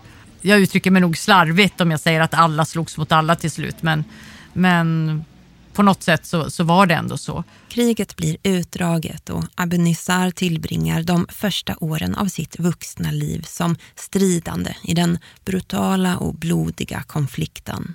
jag 0.40 0.60
uttrycker 0.60 0.90
mig 0.90 1.02
nog 1.02 1.18
slarvigt 1.18 1.80
om 1.80 1.90
jag 1.90 2.00
säger 2.00 2.20
att 2.20 2.34
alla 2.34 2.64
slogs 2.64 2.96
mot 2.96 3.12
alla 3.12 3.36
till 3.36 3.50
slut. 3.50 3.82
Men, 3.82 4.04
men 4.52 5.24
på 5.72 5.82
något 5.82 6.02
sätt 6.02 6.26
så, 6.26 6.50
så 6.50 6.64
var 6.64 6.86
det 6.86 6.94
ändå 6.94 7.16
så. 7.16 7.44
Kriget 7.68 8.16
blir 8.16 8.36
utdraget 8.42 9.30
och 9.30 9.44
Abu 9.54 9.78
Nizar 9.78 10.30
tillbringar 10.30 11.02
de 11.02 11.26
första 11.28 11.76
åren 11.80 12.14
av 12.14 12.26
sitt 12.26 12.58
vuxna 12.58 13.10
liv 13.10 13.44
som 13.48 13.76
stridande 13.94 14.74
i 14.82 14.94
den 14.94 15.18
brutala 15.44 16.16
och 16.16 16.34
blodiga 16.34 17.02
konflikten. 17.02 17.94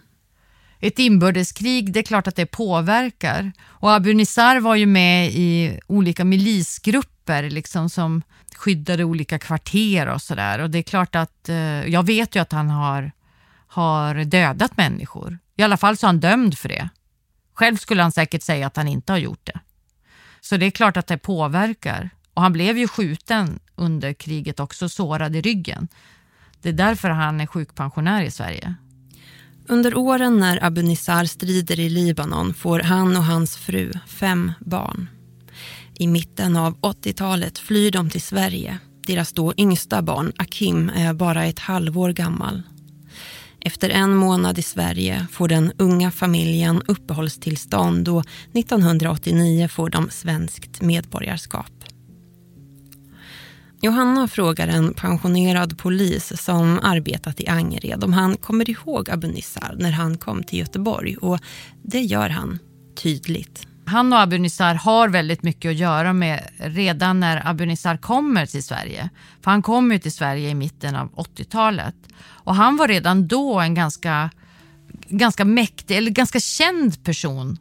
Ett 0.79 0.99
inbördeskrig, 0.99 1.93
det 1.93 1.99
är 1.99 2.03
klart 2.03 2.27
att 2.27 2.35
det 2.35 2.45
påverkar. 2.45 3.51
Och 3.63 3.93
Abu 3.93 4.25
var 4.61 4.75
ju 4.75 4.85
med 4.85 5.31
i 5.31 5.79
olika 5.87 6.25
milisgrupper 6.25 7.49
liksom 7.49 7.89
som 7.89 8.21
skyddade 8.55 9.03
olika 9.03 9.39
kvarter 9.39 10.07
och 10.07 10.21
sådär. 10.21 10.59
Och 10.59 10.69
det 10.69 10.77
är 10.77 10.83
klart 10.83 11.15
att, 11.15 11.49
eh, 11.49 11.85
jag 11.85 12.05
vet 12.05 12.35
ju 12.35 12.39
att 12.39 12.51
han 12.51 12.69
har, 12.69 13.11
har 13.67 14.15
dödat 14.15 14.77
människor. 14.77 15.39
I 15.55 15.63
alla 15.63 15.77
fall 15.77 15.97
så 15.97 16.05
är 16.05 16.07
han 16.07 16.19
dömd 16.19 16.57
för 16.57 16.69
det. 16.69 16.89
Själv 17.57 17.77
skulle 17.77 18.01
han 18.01 18.11
säkert 18.11 18.43
säga 18.43 18.67
att 18.67 18.77
han 18.77 18.87
inte 18.87 19.13
har 19.13 19.17
gjort 19.17 19.45
det. 19.45 19.59
Så 20.41 20.57
det 20.57 20.65
är 20.65 20.71
klart 20.71 20.97
att 20.97 21.07
det 21.07 21.17
påverkar. 21.17 22.09
Och 22.33 22.41
han 22.41 22.53
blev 22.53 22.77
ju 22.77 22.87
skjuten 22.87 23.59
under 23.75 24.13
kriget 24.13 24.59
också, 24.59 24.89
sårad 24.89 25.35
i 25.35 25.41
ryggen. 25.41 25.87
Det 26.61 26.69
är 26.69 26.73
därför 26.73 27.09
han 27.09 27.41
är 27.41 27.45
sjukpensionär 27.45 28.23
i 28.23 28.31
Sverige. 28.31 28.75
Under 29.67 29.97
åren 29.97 30.37
när 30.37 30.63
Abu 30.63 30.81
Nizar 30.81 31.25
strider 31.25 31.79
i 31.79 31.89
Libanon 31.89 32.53
får 32.53 32.79
han 32.79 33.17
och 33.17 33.23
hans 33.23 33.57
fru 33.57 33.93
fem 34.07 34.51
barn. 34.59 35.09
I 35.93 36.07
mitten 36.07 36.57
av 36.57 36.77
80-talet 36.79 37.57
flyr 37.57 37.91
de 37.91 38.09
till 38.09 38.21
Sverige. 38.21 38.77
Deras 39.07 39.33
då 39.33 39.53
yngsta 39.57 40.01
barn, 40.01 40.33
Akim, 40.37 40.89
är 40.89 41.13
bara 41.13 41.45
ett 41.45 41.59
halvår 41.59 42.13
gammal. 42.13 42.63
Efter 43.67 43.89
en 43.89 44.15
månad 44.15 44.59
i 44.59 44.61
Sverige 44.61 45.27
får 45.31 45.47
den 45.47 45.71
unga 45.77 46.11
familjen 46.11 46.81
uppehållstillstånd 46.87 48.07
och 48.07 48.25
1989 48.53 49.67
får 49.67 49.89
de 49.89 50.09
svenskt 50.09 50.81
medborgarskap. 50.81 51.71
Johanna 53.81 54.27
frågar 54.27 54.67
en 54.67 54.93
pensionerad 54.93 55.77
polis 55.77 56.41
som 56.43 56.79
arbetat 56.83 57.39
i 57.39 57.47
Angered 57.47 58.03
om 58.03 58.13
han 58.13 58.37
kommer 58.37 58.69
ihåg 58.69 59.09
Abu 59.09 59.27
Nissar 59.27 59.75
när 59.79 59.91
han 59.91 60.17
kom 60.17 60.43
till 60.43 60.59
Göteborg 60.59 61.17
och 61.17 61.39
det 61.83 62.01
gör 62.01 62.29
han 62.29 62.59
tydligt. 62.95 63.67
Han 63.87 64.13
och 64.13 64.19
Abu 64.19 64.37
Nisar 64.37 64.75
har 64.75 65.09
väldigt 65.09 65.43
mycket 65.43 65.69
att 65.69 65.77
göra 65.77 66.13
med 66.13 66.47
redan 66.57 67.19
när 67.19 67.47
Abu 67.47 67.65
Nisar 67.65 67.97
kommer 67.97 68.45
till 68.45 68.63
Sverige. 68.63 69.09
För 69.41 69.51
han 69.51 69.61
kom 69.61 69.91
ju 69.91 69.99
till 69.99 70.11
Sverige 70.11 70.49
i 70.49 70.55
mitten 70.55 70.95
av 70.95 71.11
80-talet. 71.11 71.95
Och 72.25 72.55
han 72.55 72.77
var 72.77 72.87
redan 72.87 73.27
då 73.27 73.59
en 73.59 73.73
ganska, 73.73 74.29
ganska 75.07 75.45
mäktig, 75.45 75.97
eller 75.97 76.11
ganska 76.11 76.39
känd 76.39 77.03
person, 77.03 77.57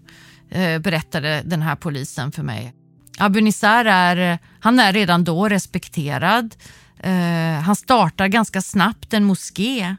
eh, 0.50 0.78
berättade 0.78 1.42
den 1.44 1.62
här 1.62 1.76
polisen 1.76 2.32
för 2.32 2.42
mig. 2.42 2.74
Abu 3.18 3.40
Nisar 3.40 3.84
är, 3.84 4.38
han 4.60 4.80
är 4.80 4.92
redan 4.92 5.24
då 5.24 5.48
respekterad. 5.48 6.54
Eh, 6.98 7.60
han 7.62 7.76
startar 7.76 8.28
ganska 8.28 8.62
snabbt 8.62 9.14
en 9.14 9.24
moské 9.24 9.96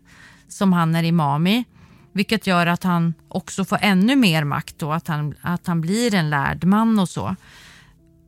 som 0.47 0.73
han 0.73 0.95
är 0.95 1.03
imam 1.03 1.47
i. 1.47 1.65
Vilket 2.17 2.47
gör 2.47 2.67
att 2.67 2.83
han 2.83 3.13
också 3.27 3.65
får 3.65 3.79
ännu 3.81 4.15
mer 4.15 4.43
makt 4.43 4.83
och 4.83 4.95
att 4.95 5.07
han, 5.07 5.35
att 5.41 5.67
han 5.67 5.81
blir 5.81 6.15
en 6.15 6.29
lärd 6.29 6.63
man 6.63 6.99
och 6.99 7.09
så. 7.09 7.35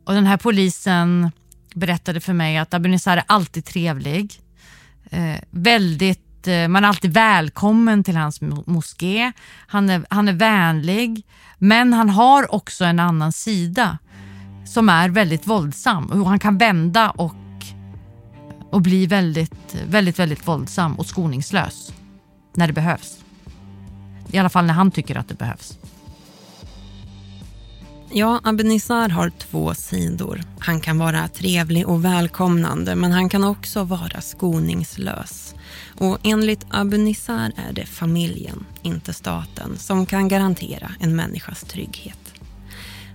Och 0.06 0.13
den 0.13 0.25
här 0.25 0.38
polisen 0.38 1.32
berättade 1.75 2.19
för 2.19 2.34
mig 2.34 2.58
att 2.58 2.73
Abinissar 2.73 3.17
är 3.17 3.23
alltid 3.28 3.65
trevlig. 3.65 4.41
Eh, 5.10 5.36
väldigt, 5.49 6.47
eh, 6.47 6.67
man 6.67 6.84
är 6.84 6.88
alltid 6.88 7.13
välkommen 7.13 8.04
till 8.04 8.17
hans 8.17 8.41
moské. 8.65 9.32
Han 9.67 9.89
är, 9.89 10.06
han 10.10 10.28
är 10.28 10.34
vänlig. 10.34 11.25
Men 11.58 11.93
han 11.93 12.10
har 12.10 12.56
också 12.56 12.86
en 12.86 12.99
annan 12.99 13.32
sida 13.32 13.97
som 14.65 14.89
är 14.89 15.10
väldigt 15.10 15.47
våldsam. 15.47 16.06
Och 16.06 16.30
han 16.30 16.39
kan 16.39 16.58
vända 16.58 17.10
och, 17.10 17.36
och 18.71 18.82
bli 18.82 19.06
väldigt, 19.06 19.75
väldigt, 19.88 20.19
väldigt 20.19 20.47
våldsam 20.47 20.99
och 20.99 21.06
skoningslös 21.06 21.93
när 22.56 22.67
det 22.67 22.73
behövs. 22.73 23.19
I 24.32 24.38
alla 24.38 24.50
fall 24.50 24.65
när 24.65 24.74
han 24.74 24.92
tycker 24.92 25.15
att 25.15 25.28
det 25.28 25.36
behövs. 25.36 25.78
Ja, 28.12 28.42
Abenizar 28.44 29.10
har 29.10 29.30
två 29.30 29.74
sidor. 29.74 30.42
Han 30.60 30.82
kan 30.82 30.98
vara 30.98 31.28
trevlig 31.28 31.88
och 31.88 32.06
välkomnande 32.06 32.96
men 32.96 33.12
han 33.12 33.30
kan 33.30 33.44
också 33.44 33.84
vara 33.84 34.22
skoningslös. 34.22 35.56
Och 35.98 36.18
enligt 36.24 36.65
Abenizar 36.70 37.52
är 37.70 37.74
det 37.74 37.86
familjen, 37.86 38.65
inte 38.82 39.13
staten, 39.13 39.78
som 39.78 40.06
kan 40.06 40.28
garantera 40.28 40.92
en 41.00 41.15
människas 41.15 41.62
trygghet. 41.62 42.34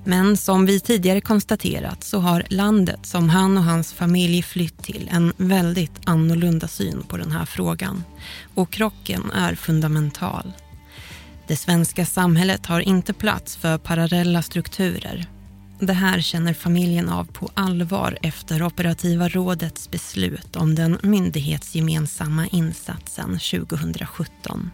Men 0.05 0.37
som 0.37 0.67
vi 0.67 0.81
tidigare 0.81 1.21
konstaterat 1.21 2.05
så 2.05 2.19
har 2.19 2.45
landet 2.49 3.07
som 3.07 3.29
han 3.29 3.59
och 3.59 3.65
hans 3.65 3.93
familj 3.93 4.43
flytt 4.43 4.83
till 4.83 5.11
en 5.13 5.33
väldigt 5.37 6.01
annorlunda 6.05 6.69
syn 6.69 7.03
på 7.09 7.17
den 7.17 7.33
här 7.33 7.45
frågan. 7.45 8.05
Och 8.55 8.71
krocken 8.71 9.31
är 9.31 9.55
fundamental. 9.55 10.53
Det 11.47 11.57
svenska 11.57 12.07
samhället 12.07 12.67
har 12.67 12.81
inte 12.81 13.13
plats 13.13 13.57
för 13.57 13.79
parallella 13.79 14.43
strukturer. 14.43 15.27
Det 15.81 15.93
här 15.93 16.21
känner 16.21 16.55
familjen 16.55 17.09
av 17.09 17.25
på 17.25 17.51
allvar 17.55 18.19
efter 18.23 18.63
operativa 18.63 19.29
rådets 19.29 19.91
beslut 19.91 20.57
om 20.57 20.75
den 20.75 20.99
myndighetsgemensamma 21.03 22.47
insatsen 22.47 23.39
2017. 23.39 24.71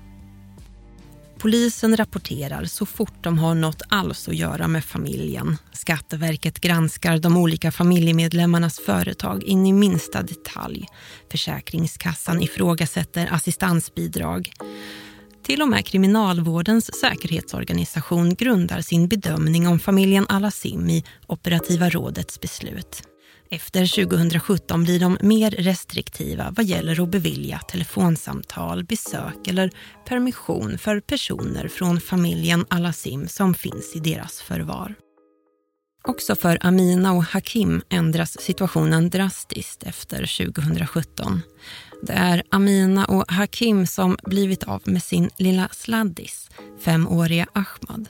Polisen 1.38 1.96
rapporterar 1.96 2.64
så 2.64 2.86
fort 2.86 3.14
de 3.24 3.38
har 3.38 3.54
något 3.54 3.82
alls 3.88 4.28
att 4.28 4.36
göra 4.36 4.68
med 4.68 4.84
familjen. 4.84 5.56
Skatteverket 5.72 6.60
granskar 6.60 7.18
de 7.18 7.36
olika 7.36 7.72
familjemedlemmarnas 7.72 8.78
företag 8.78 9.42
in 9.42 9.66
i 9.66 9.72
minsta 9.72 10.22
detalj. 10.22 10.86
Försäkringskassan 11.30 12.42
ifrågasätter 12.42 13.28
assistansbidrag. 13.32 14.52
Till 15.42 15.62
och 15.62 15.68
med 15.68 15.86
Kriminalvårdens 15.86 17.00
säkerhetsorganisation 17.00 18.34
grundar 18.34 18.80
sin 18.80 19.08
bedömning 19.08 19.68
om 19.68 19.78
familjen 19.78 20.26
Alassim 20.28 20.90
i 20.90 21.04
operativa 21.26 21.90
rådets 21.90 22.40
beslut. 22.40 23.02
Efter 23.50 24.06
2017 24.06 24.84
blir 24.84 25.00
de 25.00 25.18
mer 25.20 25.50
restriktiva 25.50 26.54
vad 26.56 26.64
gäller 26.64 27.02
att 27.02 27.08
bevilja 27.08 27.58
telefonsamtal, 27.58 28.84
besök 28.84 29.46
eller 29.46 29.70
permission 30.08 30.78
för 30.78 31.00
personer 31.00 31.68
från 31.68 32.00
familjen 32.00 32.66
Alassim 32.70 33.28
som 33.28 33.54
finns 33.54 33.96
i 33.96 33.98
deras 33.98 34.40
förvar. 34.40 34.94
Också 36.04 36.36
för 36.36 36.58
Amina 36.60 37.12
och 37.12 37.24
Hakim 37.24 37.82
ändras 37.90 38.40
situationen 38.40 39.10
drastiskt 39.10 39.82
efter 39.82 40.44
2017. 40.44 41.42
Det 42.02 42.12
är 42.12 42.42
Amina 42.50 43.04
och 43.04 43.32
Hakim 43.32 43.86
som 43.86 44.16
blivit 44.22 44.62
av 44.64 44.82
med 44.84 45.02
sin 45.02 45.30
lilla 45.36 45.68
sladdis, 45.68 46.50
femåriga 46.84 47.46
Ahmad. 47.52 48.08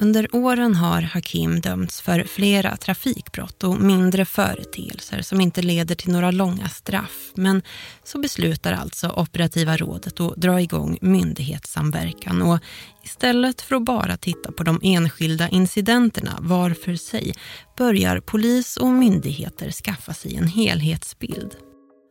Under 0.00 0.36
åren 0.36 0.74
har 0.74 1.02
Hakim 1.02 1.60
dömts 1.60 2.00
för 2.00 2.24
flera 2.24 2.76
trafikbrott 2.76 3.64
och 3.64 3.80
mindre 3.80 4.24
företeelser 4.24 5.22
som 5.22 5.40
inte 5.40 5.62
leder 5.62 5.94
till 5.94 6.12
några 6.12 6.30
långa 6.30 6.68
straff. 6.68 7.32
Men 7.34 7.62
så 8.04 8.18
beslutar 8.18 8.72
alltså 8.72 9.08
operativa 9.08 9.76
rådet 9.76 10.20
att 10.20 10.36
dra 10.36 10.60
igång 10.60 10.98
myndighetssamverkan 11.00 12.42
och 12.42 12.58
istället 13.04 13.60
för 13.60 13.76
att 13.76 13.84
bara 13.84 14.16
titta 14.16 14.52
på 14.52 14.62
de 14.62 14.80
enskilda 14.82 15.48
incidenterna 15.48 16.38
var 16.40 16.70
för 16.70 16.94
sig 16.94 17.34
börjar 17.76 18.20
polis 18.20 18.76
och 18.76 18.88
myndigheter 18.88 19.70
skaffa 19.70 20.14
sig 20.14 20.36
en 20.36 20.48
helhetsbild. 20.48 21.65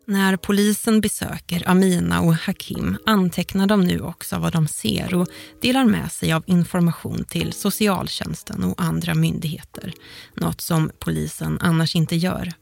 När 0.07 0.37
polisen 0.37 1.01
besöker 1.01 1.69
Amina 1.69 2.21
och 2.21 2.35
Hakim 2.35 2.97
antecknar 3.05 3.67
de 3.67 3.81
nu 3.81 3.99
också 3.99 4.37
vad 4.37 4.53
de 4.53 4.67
ser 4.67 5.15
och 5.15 5.27
delar 5.61 5.85
med 5.85 6.11
sig 6.11 6.33
av 6.33 6.43
information 6.47 7.25
till 7.25 7.53
socialtjänsten 7.53 8.63
och 8.63 8.81
andra 8.81 9.13
myndigheter. 9.13 9.93
Något 10.33 10.61
som 10.61 10.91
polisen 10.99 11.57
annars 11.61 11.95
inte 11.95 12.15
gör. 12.15 12.53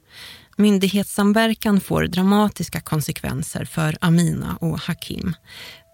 Myndighetssamverkan 0.58 1.82
får 1.82 2.04
dramatiska 2.04 2.82
konsekvenser 2.82 3.66
för 3.66 3.98
Amina 4.02 4.58
och 4.62 4.80
Hakim. 4.80 5.36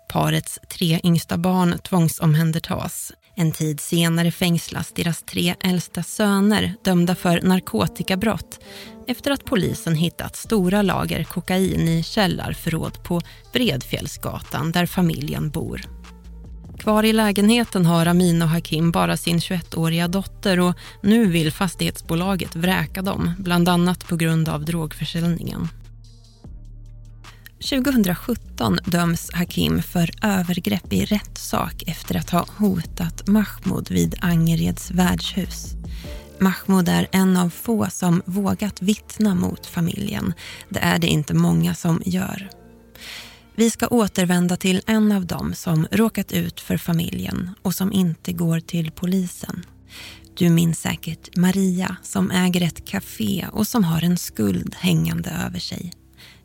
Parets 0.10 0.60
tre 0.72 1.00
yngsta 1.04 1.38
barn 1.38 1.80
tvångsomhändertas. 1.80 3.12
En 3.40 3.52
tid 3.52 3.80
senare 3.80 4.32
fängslas 4.32 4.92
deras 4.92 5.24
tre 5.24 5.56
äldsta 5.60 6.04
söner 6.04 6.74
dömda 6.84 7.16
för 7.16 7.42
narkotikabrott 7.42 8.60
efter 9.08 9.32
att 9.32 9.46
polisen 9.46 9.96
hittat 9.96 10.36
stora 10.36 10.82
lager 10.82 11.24
kokain 11.24 11.88
i 11.88 12.04
källarförråd 12.04 13.04
på 13.04 13.22
Bredfjällsgatan 13.54 14.72
där 14.72 14.86
familjen 14.86 15.50
bor. 15.50 15.82
Kvar 16.80 17.04
i 17.04 17.14
lägenheten 17.14 17.86
har 17.86 18.06
Amin 18.06 18.42
och 18.42 18.50
Hakim 18.50 18.92
bara 18.92 19.18
sin 19.18 19.40
21-åriga 19.40 20.08
dotter 20.08 20.60
och 20.60 20.76
nu 21.04 21.26
vill 21.26 21.52
fastighetsbolaget 21.52 22.56
vräka 22.56 23.02
dem, 23.02 23.32
bland 23.38 23.70
annat 23.70 24.08
på 24.08 24.16
grund 24.16 24.50
av 24.50 24.66
drogförsäljningen. 24.66 25.68
2017 27.62 28.80
döms 28.86 29.30
Hakim 29.34 29.82
för 29.82 30.12
övergrepp 30.22 30.94
i 30.94 31.06
rättssak 31.06 31.84
efter 31.88 32.18
att 32.18 32.30
ha 32.30 32.46
hotat 32.58 33.28
Mahmoud 33.28 33.92
vid 33.92 34.16
Angereds 34.22 34.92
värdshus. 34.92 35.76
Mahmoud 36.40 36.90
är 36.90 37.08
en 37.12 37.38
av 37.38 37.50
få 37.50 37.90
som 37.90 38.22
vågat 38.26 38.82
vittna 38.82 39.36
mot 39.36 39.66
familjen. 39.66 40.34
Det 40.70 40.80
är 40.80 41.00
det 41.00 41.08
inte 41.08 41.34
många 41.34 41.76
som 41.76 42.02
gör. 42.06 42.50
Vi 43.56 43.70
ska 43.70 43.88
återvända 43.88 44.58
till 44.58 44.82
en 44.86 45.12
av 45.12 45.26
dem 45.26 45.54
som 45.54 45.88
råkat 45.92 46.32
ut 46.32 46.60
för 46.60 46.78
familjen 46.78 47.50
och 47.62 47.76
som 47.76 47.94
inte 47.94 48.34
går 48.34 48.60
till 48.60 48.92
polisen. 48.92 49.66
Du 50.38 50.50
minns 50.50 50.80
säkert 50.80 51.38
Maria 51.38 51.96
som 52.04 52.32
äger 52.32 52.62
ett 52.62 52.86
café 52.86 53.46
och 53.52 53.68
som 53.68 53.84
har 53.84 54.04
en 54.04 54.18
skuld 54.18 54.76
hängande 54.80 55.30
över 55.30 55.60
sig. 55.60 55.94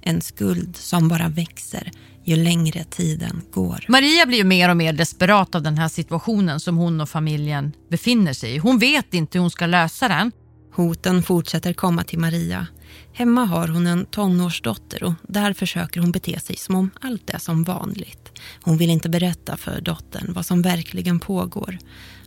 En 0.06 0.20
skuld 0.20 0.76
som 0.76 1.08
bara 1.08 1.28
växer 1.28 1.90
ju 2.24 2.36
längre 2.36 2.84
tiden 2.84 3.42
går. 3.52 3.84
Maria 3.88 4.26
blir 4.26 4.38
ju 4.38 4.44
mer 4.44 4.68
och 4.68 4.76
mer 4.76 4.92
desperat 4.92 5.54
av 5.54 5.62
den 5.62 5.78
här 5.78 5.88
situationen 5.88 6.60
som 6.60 6.76
hon 6.76 7.00
och 7.00 7.08
familjen 7.08 7.72
befinner 7.90 8.32
sig 8.32 8.54
i. 8.54 8.58
Hon 8.58 8.78
vet 8.78 9.14
inte 9.14 9.38
hur 9.38 9.40
hon 9.40 9.50
ska 9.50 9.66
lösa 9.66 10.08
den. 10.08 10.32
Hoten 10.74 11.22
fortsätter 11.22 11.72
komma 11.72 12.04
till 12.04 12.18
Maria. 12.18 12.66
Hemma 13.12 13.44
har 13.44 13.68
hon 13.68 13.86
en 13.86 14.06
tonårsdotter 14.06 15.04
och 15.04 15.12
där 15.22 15.52
försöker 15.52 16.00
hon 16.00 16.12
bete 16.12 16.40
sig 16.40 16.56
som 16.56 16.74
om 16.74 16.90
allt 17.00 17.30
är 17.30 17.38
som 17.38 17.64
vanligt. 17.64 18.40
Hon 18.62 18.76
vill 18.76 18.90
inte 18.90 19.08
berätta 19.08 19.56
för 19.56 19.80
dottern 19.80 20.32
vad 20.32 20.46
som 20.46 20.62
verkligen 20.62 21.20
pågår. 21.20 21.78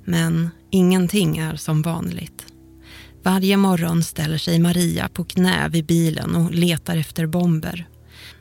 Men 0.06 0.50
ingenting 0.72 1.38
är 1.38 1.56
som 1.56 1.82
vanligt. 1.82 2.46
Varje 3.28 3.58
morgon 3.58 4.04
ställer 4.04 4.38
sig 4.38 4.60
Maria 4.60 5.10
på 5.10 5.24
knä 5.24 5.70
vid 5.70 5.86
bilen 5.86 6.36
och 6.36 6.52
letar 6.52 6.98
efter 6.98 7.26
bomber. 7.26 7.88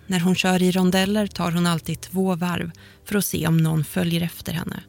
När 0.07 0.20
hon 0.20 0.35
kör 0.35 0.62
i 0.62 0.70
rondeller 0.70 1.27
tar 1.27 1.53
hon 1.53 1.66
alltid 1.66 2.01
två 2.01 2.35
varv 2.35 2.70
för 3.05 3.18
att 3.18 3.25
se 3.25 3.46
om 3.46 3.57
någon 3.57 3.85
följer 3.85 4.22
efter 4.22 4.53
henne. 4.53 4.81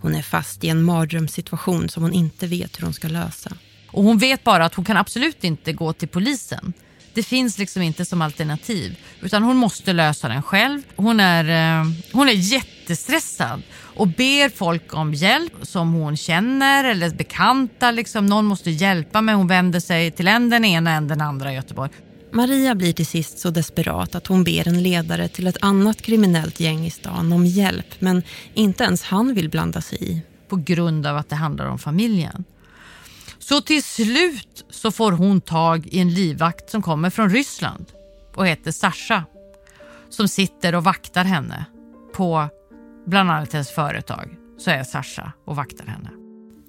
Hon 0.00 0.14
är 0.14 0.22
fast 0.22 0.64
i 0.64 0.68
en 0.68 0.82
mardrömssituation 0.82 1.88
som 1.88 2.02
hon 2.02 2.12
inte 2.12 2.46
vet 2.46 2.78
hur 2.78 2.84
hon 2.84 2.94
ska 2.94 3.08
lösa. 3.08 3.52
Och 3.90 4.04
hon 4.04 4.18
vet 4.18 4.44
bara 4.44 4.64
att 4.64 4.74
hon 4.74 4.84
kan 4.84 4.96
absolut 4.96 5.44
inte 5.44 5.72
gå 5.72 5.92
till 5.92 6.08
polisen. 6.08 6.72
Det 7.14 7.22
finns 7.22 7.58
liksom 7.58 7.82
inte 7.82 8.04
som 8.04 8.22
alternativ. 8.22 8.96
Utan 9.20 9.42
hon 9.42 9.56
måste 9.56 9.92
lösa 9.92 10.28
den 10.28 10.42
själv. 10.42 10.82
Hon 10.96 11.20
är, 11.20 11.44
eh, 11.80 11.90
hon 12.12 12.28
är 12.28 12.32
jättestressad 12.84 13.62
och 13.96 14.08
ber 14.08 14.48
folk 14.48 14.94
om 14.94 15.14
hjälp 15.14 15.52
som 15.62 15.92
hon 15.92 16.16
känner 16.16 16.84
eller 16.84 17.10
bekanta. 17.10 17.90
Liksom. 17.90 18.26
Någon 18.26 18.44
måste 18.44 18.70
hjälpa 18.70 19.20
mig. 19.20 19.34
Hon 19.34 19.46
vänder 19.46 19.80
sig 19.80 20.10
till 20.10 20.28
en 20.28 20.50
den 20.50 20.64
ena 20.64 20.90
än 20.90 21.08
den 21.08 21.20
andra 21.20 21.52
i 21.52 21.54
Göteborg. 21.54 21.90
Maria 22.32 22.74
blir 22.74 22.92
till 22.92 23.06
sist 23.06 23.38
så 23.38 23.50
desperat 23.50 24.14
att 24.14 24.26
hon 24.26 24.44
ber 24.44 24.68
en 24.68 24.82
ledare 24.82 25.28
till 25.28 25.46
ett 25.46 25.56
annat 25.60 26.02
kriminellt 26.02 26.60
gäng 26.60 26.86
i 26.86 26.90
stan 26.90 27.32
om 27.32 27.46
hjälp 27.46 28.00
men 28.00 28.22
inte 28.54 28.84
ens 28.84 29.02
han 29.02 29.34
vill 29.34 29.50
blanda 29.50 29.80
sig 29.80 29.98
i. 30.12 30.22
På 30.48 30.56
grund 30.56 31.06
av 31.06 31.16
att 31.16 31.28
det 31.28 31.36
handlar 31.36 31.66
om 31.66 31.78
familjen. 31.78 32.44
Så 33.38 33.60
till 33.60 33.82
slut 33.82 34.64
så 34.70 34.90
får 34.90 35.12
hon 35.12 35.40
tag 35.40 35.86
i 35.86 36.00
en 36.00 36.14
livvakt 36.14 36.70
som 36.70 36.82
kommer 36.82 37.10
från 37.10 37.30
Ryssland 37.30 37.86
och 38.34 38.46
heter 38.46 38.72
Sasha 38.72 39.24
som 40.10 40.28
sitter 40.28 40.74
och 40.74 40.84
vaktar 40.84 41.24
henne 41.24 41.64
på 42.14 42.48
bland 43.06 43.30
annat 43.30 43.52
hennes 43.52 43.70
företag. 43.70 44.36
Så 44.58 44.70
är 44.70 44.84
Sasha 44.84 45.32
och 45.44 45.56
vaktar 45.56 45.86
henne. 45.86 46.10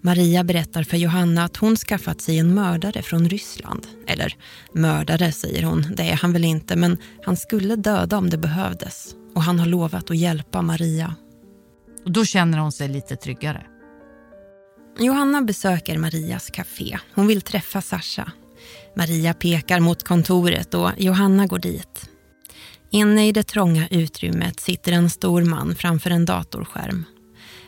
Maria 0.02 0.44
berättar 0.44 0.84
för 0.84 0.98
Johanna 0.98 1.44
att 1.44 1.58
hon 1.58 1.76
skaffat 1.76 2.22
sig 2.22 2.40
en 2.40 2.54
mördare 2.54 3.02
från 3.02 3.30
Ryssland. 3.30 3.88
Eller 4.08 4.36
mördare 4.74 5.32
säger 5.32 5.64
hon, 5.64 5.86
det 5.96 6.04
är 6.04 6.16
han 6.16 6.34
väl 6.34 6.46
inte 6.46 6.76
men 6.76 6.98
han 7.26 7.38
skulle 7.38 7.76
döda 7.76 8.18
om 8.18 8.30
det 8.30 8.38
behövdes. 8.38 9.16
Och 9.36 9.44
han 9.44 9.60
har 9.60 9.66
lovat 9.66 10.12
att 10.12 10.18
hjälpa 10.18 10.62
Maria. 10.62 11.16
Och 12.06 12.12
då 12.12 12.26
känner 12.26 12.58
hon 12.58 12.72
sig 12.72 12.88
lite 12.88 13.16
tryggare. 13.16 13.66
Johanna 15.00 15.42
besöker 15.42 15.98
Marias 15.98 16.50
café. 16.50 16.98
Hon 17.14 17.28
vill 17.28 17.42
träffa 17.42 17.82
Sasha. 17.82 18.32
Maria 18.96 19.34
pekar 19.34 19.80
mot 19.80 20.04
kontoret 20.04 20.74
och 20.74 20.92
Johanna 20.98 21.46
går 21.46 21.60
dit. 21.60 22.10
Inne 22.96 23.28
i 23.28 23.32
det 23.32 23.44
trånga 23.44 23.88
utrymmet 23.88 24.60
sitter 24.60 24.92
en 24.92 25.10
stor 25.10 25.44
man 25.44 25.76
framför 25.76 26.10
en 26.10 26.26
datorskärm. 26.26 27.06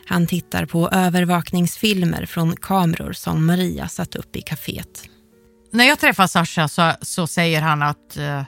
Han 0.06 0.26
tittar 0.26 0.66
på 0.66 0.88
övervakningsfilmer 0.88 2.26
från 2.26 2.56
kameror 2.56 3.12
som 3.12 3.46
Maria 3.46 3.88
satt 3.88 4.14
upp 4.16 4.36
i 4.36 4.40
kaféet. 4.40 5.08
När 5.70 5.84
jag 5.84 5.98
träffar 5.98 6.26
Sasha 6.26 6.68
så, 6.68 6.92
så 7.02 7.26
säger 7.26 7.62
han 7.62 7.82
att... 7.82 8.16
Eh, 8.16 8.42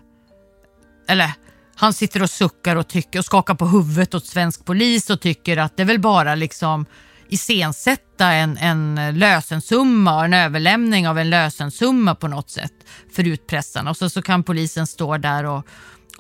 eller 1.09 1.33
han 1.77 1.93
sitter 1.93 2.23
och 2.23 2.31
suckar 2.31 2.77
och, 2.77 2.89
tycker, 2.89 3.19
och 3.19 3.25
skakar 3.25 3.55
på 3.55 3.67
huvudet 3.67 4.15
åt 4.15 4.27
svensk 4.27 4.65
polis 4.65 5.11
och 5.11 5.21
tycker 5.21 5.57
att 5.57 5.77
det 5.77 5.83
är 5.83 5.87
väl 5.87 6.01
bara 6.01 6.35
liksom 6.35 6.87
iscensätta 7.29 8.33
en, 8.33 8.59
en 8.59 9.19
lösensumma 9.19 10.17
och 10.17 10.25
en 10.25 10.35
överlämning 10.35 11.09
av 11.09 11.19
en 11.19 11.31
lösensumma 11.31 12.15
på 12.15 12.29
något 12.29 12.51
sätt 12.51 12.73
för 13.15 13.27
utpressarna. 13.27 13.91
Och 13.91 13.97
så, 13.97 14.11
så 14.11 14.23
kan 14.23 14.43
polisen 14.43 14.87
stå 14.87 15.17
där 15.17 15.45
och, 15.45 15.67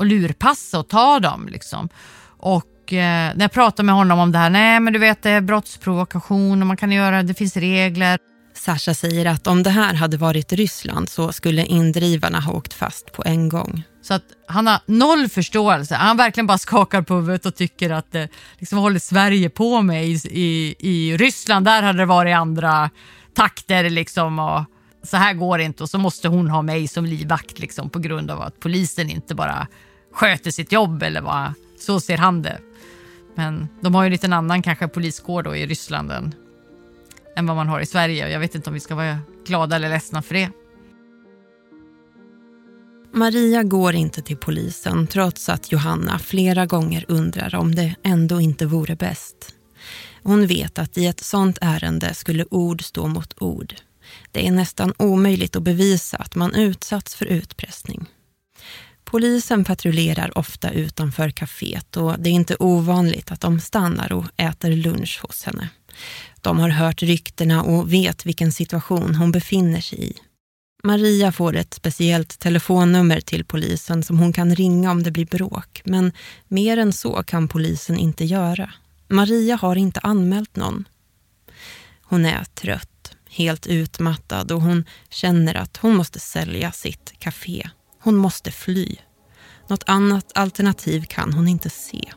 och 0.00 0.06
lurpassa 0.06 0.78
och 0.78 0.88
ta 0.88 1.20
dem. 1.20 1.48
Liksom. 1.48 1.88
Och 2.38 2.66
Eh, 2.92 2.96
när 3.36 3.40
jag 3.40 3.52
pratar 3.52 3.84
med 3.84 3.94
honom 3.94 4.18
om 4.18 4.32
det 4.32 4.38
här, 4.38 4.50
nej 4.50 4.80
men 4.80 4.92
du 4.92 4.98
vet 4.98 5.22
det 5.22 5.30
är 5.30 5.40
brottsprovokation 5.40 6.60
och 6.60 6.66
man 6.66 6.76
kan 6.76 6.92
göra, 6.92 7.22
det 7.22 7.34
finns 7.34 7.56
regler. 7.56 8.18
Sasha 8.54 8.94
säger 8.94 9.26
att 9.26 9.46
om 9.46 9.62
det 9.62 9.70
här 9.70 9.94
hade 9.94 10.16
varit 10.16 10.52
Ryssland 10.52 11.08
så 11.08 11.32
skulle 11.32 11.64
indrivarna 11.64 12.40
ha 12.40 12.52
åkt 12.52 12.72
fast 12.72 13.12
på 13.12 13.22
en 13.26 13.48
gång. 13.48 13.82
Så 14.02 14.14
att 14.14 14.24
han 14.48 14.66
har 14.66 14.80
noll 14.86 15.28
förståelse. 15.28 15.94
Han 15.94 16.16
verkligen 16.16 16.46
bara 16.46 16.58
skakar 16.58 17.02
på 17.02 17.14
huvudet 17.14 17.46
och 17.46 17.54
tycker 17.54 17.90
att 17.90 18.12
det 18.12 18.28
liksom 18.58 18.78
håller 18.78 18.98
Sverige 18.98 19.50
på 19.50 19.82
med 19.82 20.06
i, 20.06 20.20
i, 20.30 20.74
i 20.78 21.16
Ryssland. 21.16 21.66
Där 21.66 21.82
hade 21.82 21.98
det 21.98 22.06
varit 22.06 22.36
andra 22.36 22.90
takter 23.34 23.90
liksom 23.90 24.38
och 24.38 24.64
så 25.02 25.16
här 25.16 25.34
går 25.34 25.58
det 25.58 25.64
inte 25.64 25.82
och 25.82 25.90
så 25.90 25.98
måste 25.98 26.28
hon 26.28 26.48
ha 26.50 26.62
mig 26.62 26.88
som 26.88 27.06
livvakt 27.06 27.58
liksom 27.58 27.90
på 27.90 27.98
grund 27.98 28.30
av 28.30 28.42
att 28.42 28.60
polisen 28.60 29.10
inte 29.10 29.34
bara 29.34 29.66
sköter 30.12 30.50
sitt 30.50 30.72
jobb 30.72 31.02
eller 31.02 31.20
vad. 31.20 31.52
Så 31.78 32.00
ser 32.00 32.18
han 32.18 32.42
det. 32.42 32.58
Men 33.34 33.68
de 33.80 33.94
har 33.94 34.02
ju 34.02 34.06
en 34.06 34.12
liten 34.12 34.32
annan 34.32 34.62
kanske 34.62 34.88
poliskår 34.88 35.42
då 35.42 35.56
i 35.56 35.66
Ryssland 35.66 36.12
än, 36.12 36.34
än 37.36 37.46
vad 37.46 37.56
man 37.56 37.68
har 37.68 37.80
i 37.80 37.86
Sverige. 37.86 38.28
Jag 38.28 38.40
vet 38.40 38.54
inte 38.54 38.70
om 38.70 38.74
vi 38.74 38.80
ska 38.80 38.94
vara 38.94 39.18
glada 39.46 39.76
eller 39.76 39.88
ledsna 39.88 40.22
för 40.22 40.34
det. 40.34 40.50
Maria 43.12 43.62
går 43.62 43.94
inte 43.94 44.22
till 44.22 44.36
polisen 44.36 45.06
trots 45.06 45.48
att 45.48 45.72
Johanna 45.72 46.18
flera 46.18 46.66
gånger 46.66 47.04
undrar 47.08 47.54
om 47.54 47.74
det 47.74 47.94
ändå 48.02 48.40
inte 48.40 48.66
vore 48.66 48.96
bäst. 48.96 49.54
Hon 50.22 50.46
vet 50.46 50.78
att 50.78 50.98
i 50.98 51.06
ett 51.06 51.20
sånt 51.20 51.58
ärende 51.60 52.14
skulle 52.14 52.44
ord 52.50 52.84
stå 52.84 53.06
mot 53.06 53.42
ord. 53.42 53.74
Det 54.32 54.46
är 54.46 54.50
nästan 54.50 54.94
omöjligt 54.98 55.56
att 55.56 55.62
bevisa 55.62 56.16
att 56.16 56.34
man 56.34 56.54
utsatts 56.54 57.14
för 57.14 57.26
utpressning. 57.26 58.06
Polisen 59.10 59.64
patrullerar 59.64 60.38
ofta 60.38 60.70
utanför 60.70 61.30
kaféet 61.30 61.96
och 61.96 62.20
det 62.20 62.30
är 62.30 62.32
inte 62.32 62.56
ovanligt 62.58 63.32
att 63.32 63.40
de 63.40 63.60
stannar 63.60 64.12
och 64.12 64.24
äter 64.36 64.70
lunch 64.70 65.20
hos 65.22 65.44
henne. 65.44 65.68
De 66.40 66.58
har 66.58 66.68
hört 66.68 67.02
ryktena 67.02 67.62
och 67.62 67.92
vet 67.92 68.26
vilken 68.26 68.52
situation 68.52 69.14
hon 69.14 69.32
befinner 69.32 69.80
sig 69.80 70.10
i. 70.10 70.14
Maria 70.82 71.32
får 71.32 71.56
ett 71.56 71.74
speciellt 71.74 72.38
telefonnummer 72.38 73.20
till 73.20 73.44
polisen 73.44 74.02
som 74.02 74.18
hon 74.18 74.32
kan 74.32 74.54
ringa 74.54 74.90
om 74.90 75.02
det 75.02 75.10
blir 75.10 75.26
bråk, 75.26 75.82
men 75.84 76.12
mer 76.48 76.76
än 76.76 76.92
så 76.92 77.22
kan 77.22 77.48
polisen 77.48 77.96
inte 77.96 78.24
göra. 78.24 78.72
Maria 79.08 79.56
har 79.56 79.76
inte 79.76 80.00
anmält 80.00 80.56
någon. 80.56 80.88
Hon 82.02 82.26
är 82.26 82.44
trött, 82.44 83.16
helt 83.30 83.66
utmattad 83.66 84.52
och 84.52 84.62
hon 84.62 84.84
känner 85.08 85.54
att 85.54 85.76
hon 85.76 85.96
måste 85.96 86.20
sälja 86.20 86.72
sitt 86.72 87.12
café. 87.18 87.70
Hon 88.02 88.16
måste 88.16 88.50
fly. 88.50 88.96
Något 89.68 89.82
annat 89.86 90.32
alternativ 90.34 91.04
kan 91.04 91.32
hon 91.32 91.48
inte 91.48 91.70
se. 91.70 92.12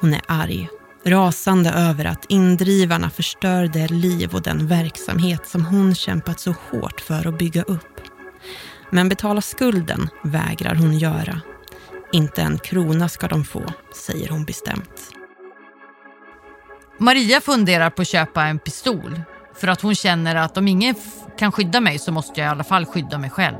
Hon 0.00 0.14
är 0.14 0.20
arg, 0.28 0.68
rasande 1.04 1.70
över 1.70 2.04
att 2.04 2.24
indrivarna 2.28 3.10
förstör 3.10 3.66
det 3.66 3.88
liv 3.88 4.34
och 4.34 4.42
den 4.42 4.66
verksamhet 4.66 5.48
som 5.48 5.66
hon 5.66 5.94
kämpat 5.94 6.40
så 6.40 6.54
hårt 6.70 7.00
för 7.00 7.26
att 7.26 7.38
bygga 7.38 7.62
upp. 7.62 8.00
Men 8.90 9.08
betala 9.08 9.40
skulden 9.40 10.08
vägrar 10.24 10.74
hon 10.74 10.98
göra. 10.98 11.40
Inte 12.12 12.42
en 12.42 12.58
krona 12.58 13.08
ska 13.08 13.28
de 13.28 13.44
få, 13.44 13.62
säger 13.94 14.28
hon 14.28 14.44
bestämt. 14.44 15.10
Maria 16.98 17.40
funderar 17.40 17.90
på 17.90 18.02
att 18.02 18.08
köpa 18.08 18.44
en 18.44 18.58
pistol 18.58 19.22
för 19.54 19.68
att 19.68 19.80
hon 19.80 19.94
känner 19.94 20.34
att 20.36 20.56
om 20.56 20.68
ingen 20.68 20.94
kan 21.38 21.52
skydda 21.52 21.80
mig 21.80 21.98
så 21.98 22.12
måste 22.12 22.40
jag 22.40 22.46
i 22.46 22.50
alla 22.50 22.64
fall 22.64 22.86
skydda 22.86 23.18
mig 23.18 23.30
själv. 23.30 23.56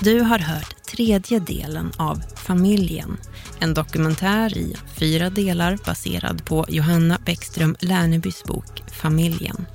Du 0.00 0.20
har 0.20 0.38
hört 0.38 0.84
tredje 0.84 1.38
delen 1.38 1.92
av 1.96 2.22
Familjen. 2.36 3.16
En 3.60 3.74
dokumentär 3.74 4.58
i 4.58 4.74
fyra 4.98 5.30
delar 5.30 5.78
baserad 5.86 6.44
på 6.44 6.66
Johanna 6.68 7.18
Bäckström 7.24 7.76
Lernebys 7.80 8.44
bok 8.44 8.82
Familjen. 8.92 9.66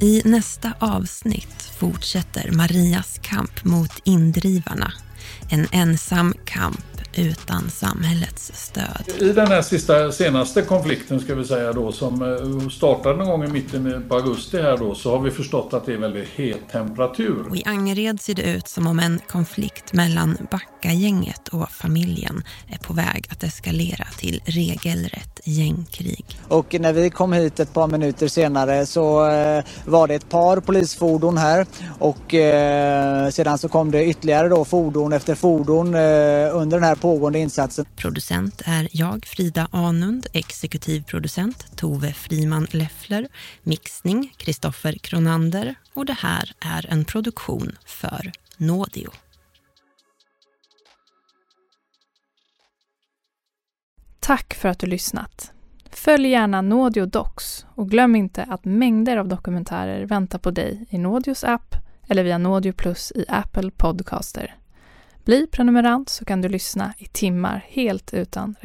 I 0.00 0.22
nästa 0.24 0.72
avsnitt 0.78 1.62
fortsätter 1.78 2.50
Marias 2.52 3.20
kamp 3.22 3.64
mot 3.64 4.00
indrivarna. 4.04 4.92
En 5.50 5.66
ensam 5.72 6.34
kamp 6.44 6.93
utan 7.16 7.70
samhällets 7.70 8.52
stöd. 8.54 9.04
I 9.18 9.32
den 9.32 9.46
här 9.46 9.62
sista, 9.62 10.12
senaste 10.12 10.62
konflikten 10.62 11.20
ska 11.20 11.34
vi 11.34 11.44
säga 11.44 11.72
då 11.72 11.92
som 11.92 12.22
eh, 12.22 12.68
startade 12.68 13.16
någon 13.16 13.26
gång 13.26 13.44
i 13.44 13.48
mitten 13.48 14.04
på 14.08 14.14
augusti 14.14 14.62
här 14.62 14.76
då 14.76 14.94
så 14.94 15.10
har 15.10 15.18
vi 15.18 15.30
förstått 15.30 15.74
att 15.74 15.86
det 15.86 15.92
är 15.92 15.98
väldigt 15.98 16.28
het 16.28 16.68
temperatur. 16.72 17.48
Och 17.48 17.56
I 17.56 17.62
Angered 17.66 18.20
ser 18.20 18.34
det 18.34 18.42
ut 18.42 18.68
som 18.68 18.86
om 18.86 18.98
en 18.98 19.20
konflikt 19.28 19.92
mellan 19.92 20.36
Backagänget 20.50 21.48
och 21.48 21.70
familjen 21.70 22.42
är 22.68 22.78
på 22.78 22.92
väg 22.92 23.26
att 23.30 23.42
eskalera 23.42 24.06
till 24.18 24.40
regelrätt 24.44 25.40
gängkrig. 25.44 26.24
Och 26.48 26.76
när 26.80 26.92
vi 26.92 27.10
kom 27.10 27.32
hit 27.32 27.60
ett 27.60 27.72
par 27.72 27.86
minuter 27.86 28.28
senare 28.28 28.86
så 28.86 29.26
eh, 29.26 29.64
var 29.84 30.08
det 30.08 30.14
ett 30.14 30.28
par 30.28 30.60
polisfordon 30.60 31.38
här 31.38 31.66
och 31.98 32.34
eh, 32.34 33.30
sedan 33.30 33.58
så 33.58 33.68
kom 33.68 33.90
det 33.90 34.04
ytterligare 34.04 34.48
då 34.48 34.64
fordon 34.64 35.12
efter 35.12 35.34
fordon 35.34 35.94
under 35.94 36.76
den 36.76 36.84
här 36.84 36.94
pågående 37.04 37.38
insatsen. 37.38 37.84
Producent 37.96 38.62
är 38.64 38.88
jag, 38.90 39.24
Frida 39.26 39.68
Anund, 39.70 40.26
exekutiv 40.32 41.02
producent 41.02 41.76
Tove 41.76 42.12
Friman 42.12 42.66
Leffler, 42.70 43.28
mixning 43.62 44.34
Kristoffer 44.36 44.92
Kronander 44.92 45.74
och 45.94 46.06
det 46.06 46.12
här 46.12 46.52
är 46.60 46.86
en 46.90 47.04
produktion 47.04 47.72
för 47.86 48.32
Nådio. 48.56 49.10
Tack 54.20 54.54
för 54.54 54.68
att 54.68 54.78
du 54.78 54.86
lyssnat. 54.86 55.52
Följ 55.90 56.28
gärna 56.28 56.62
Nådio 56.62 57.06
Docs 57.06 57.66
och 57.74 57.90
glöm 57.90 58.16
inte 58.16 58.42
att 58.42 58.64
mängder 58.64 59.16
av 59.16 59.28
dokumentärer 59.28 60.06
väntar 60.06 60.38
på 60.38 60.50
dig 60.50 60.86
i 60.90 60.98
Nådios 60.98 61.44
app 61.44 61.74
eller 62.08 62.24
via 62.24 62.38
Nådio 62.38 62.72
Plus 62.72 63.12
i 63.14 63.24
Apple 63.28 63.70
Podcaster. 63.70 64.54
Bli 65.24 65.46
prenumerant 65.46 66.08
så 66.08 66.24
kan 66.24 66.42
du 66.42 66.48
lyssna 66.48 66.94
i 66.98 67.06
timmar 67.06 67.64
helt 67.68 68.14
utan 68.14 68.54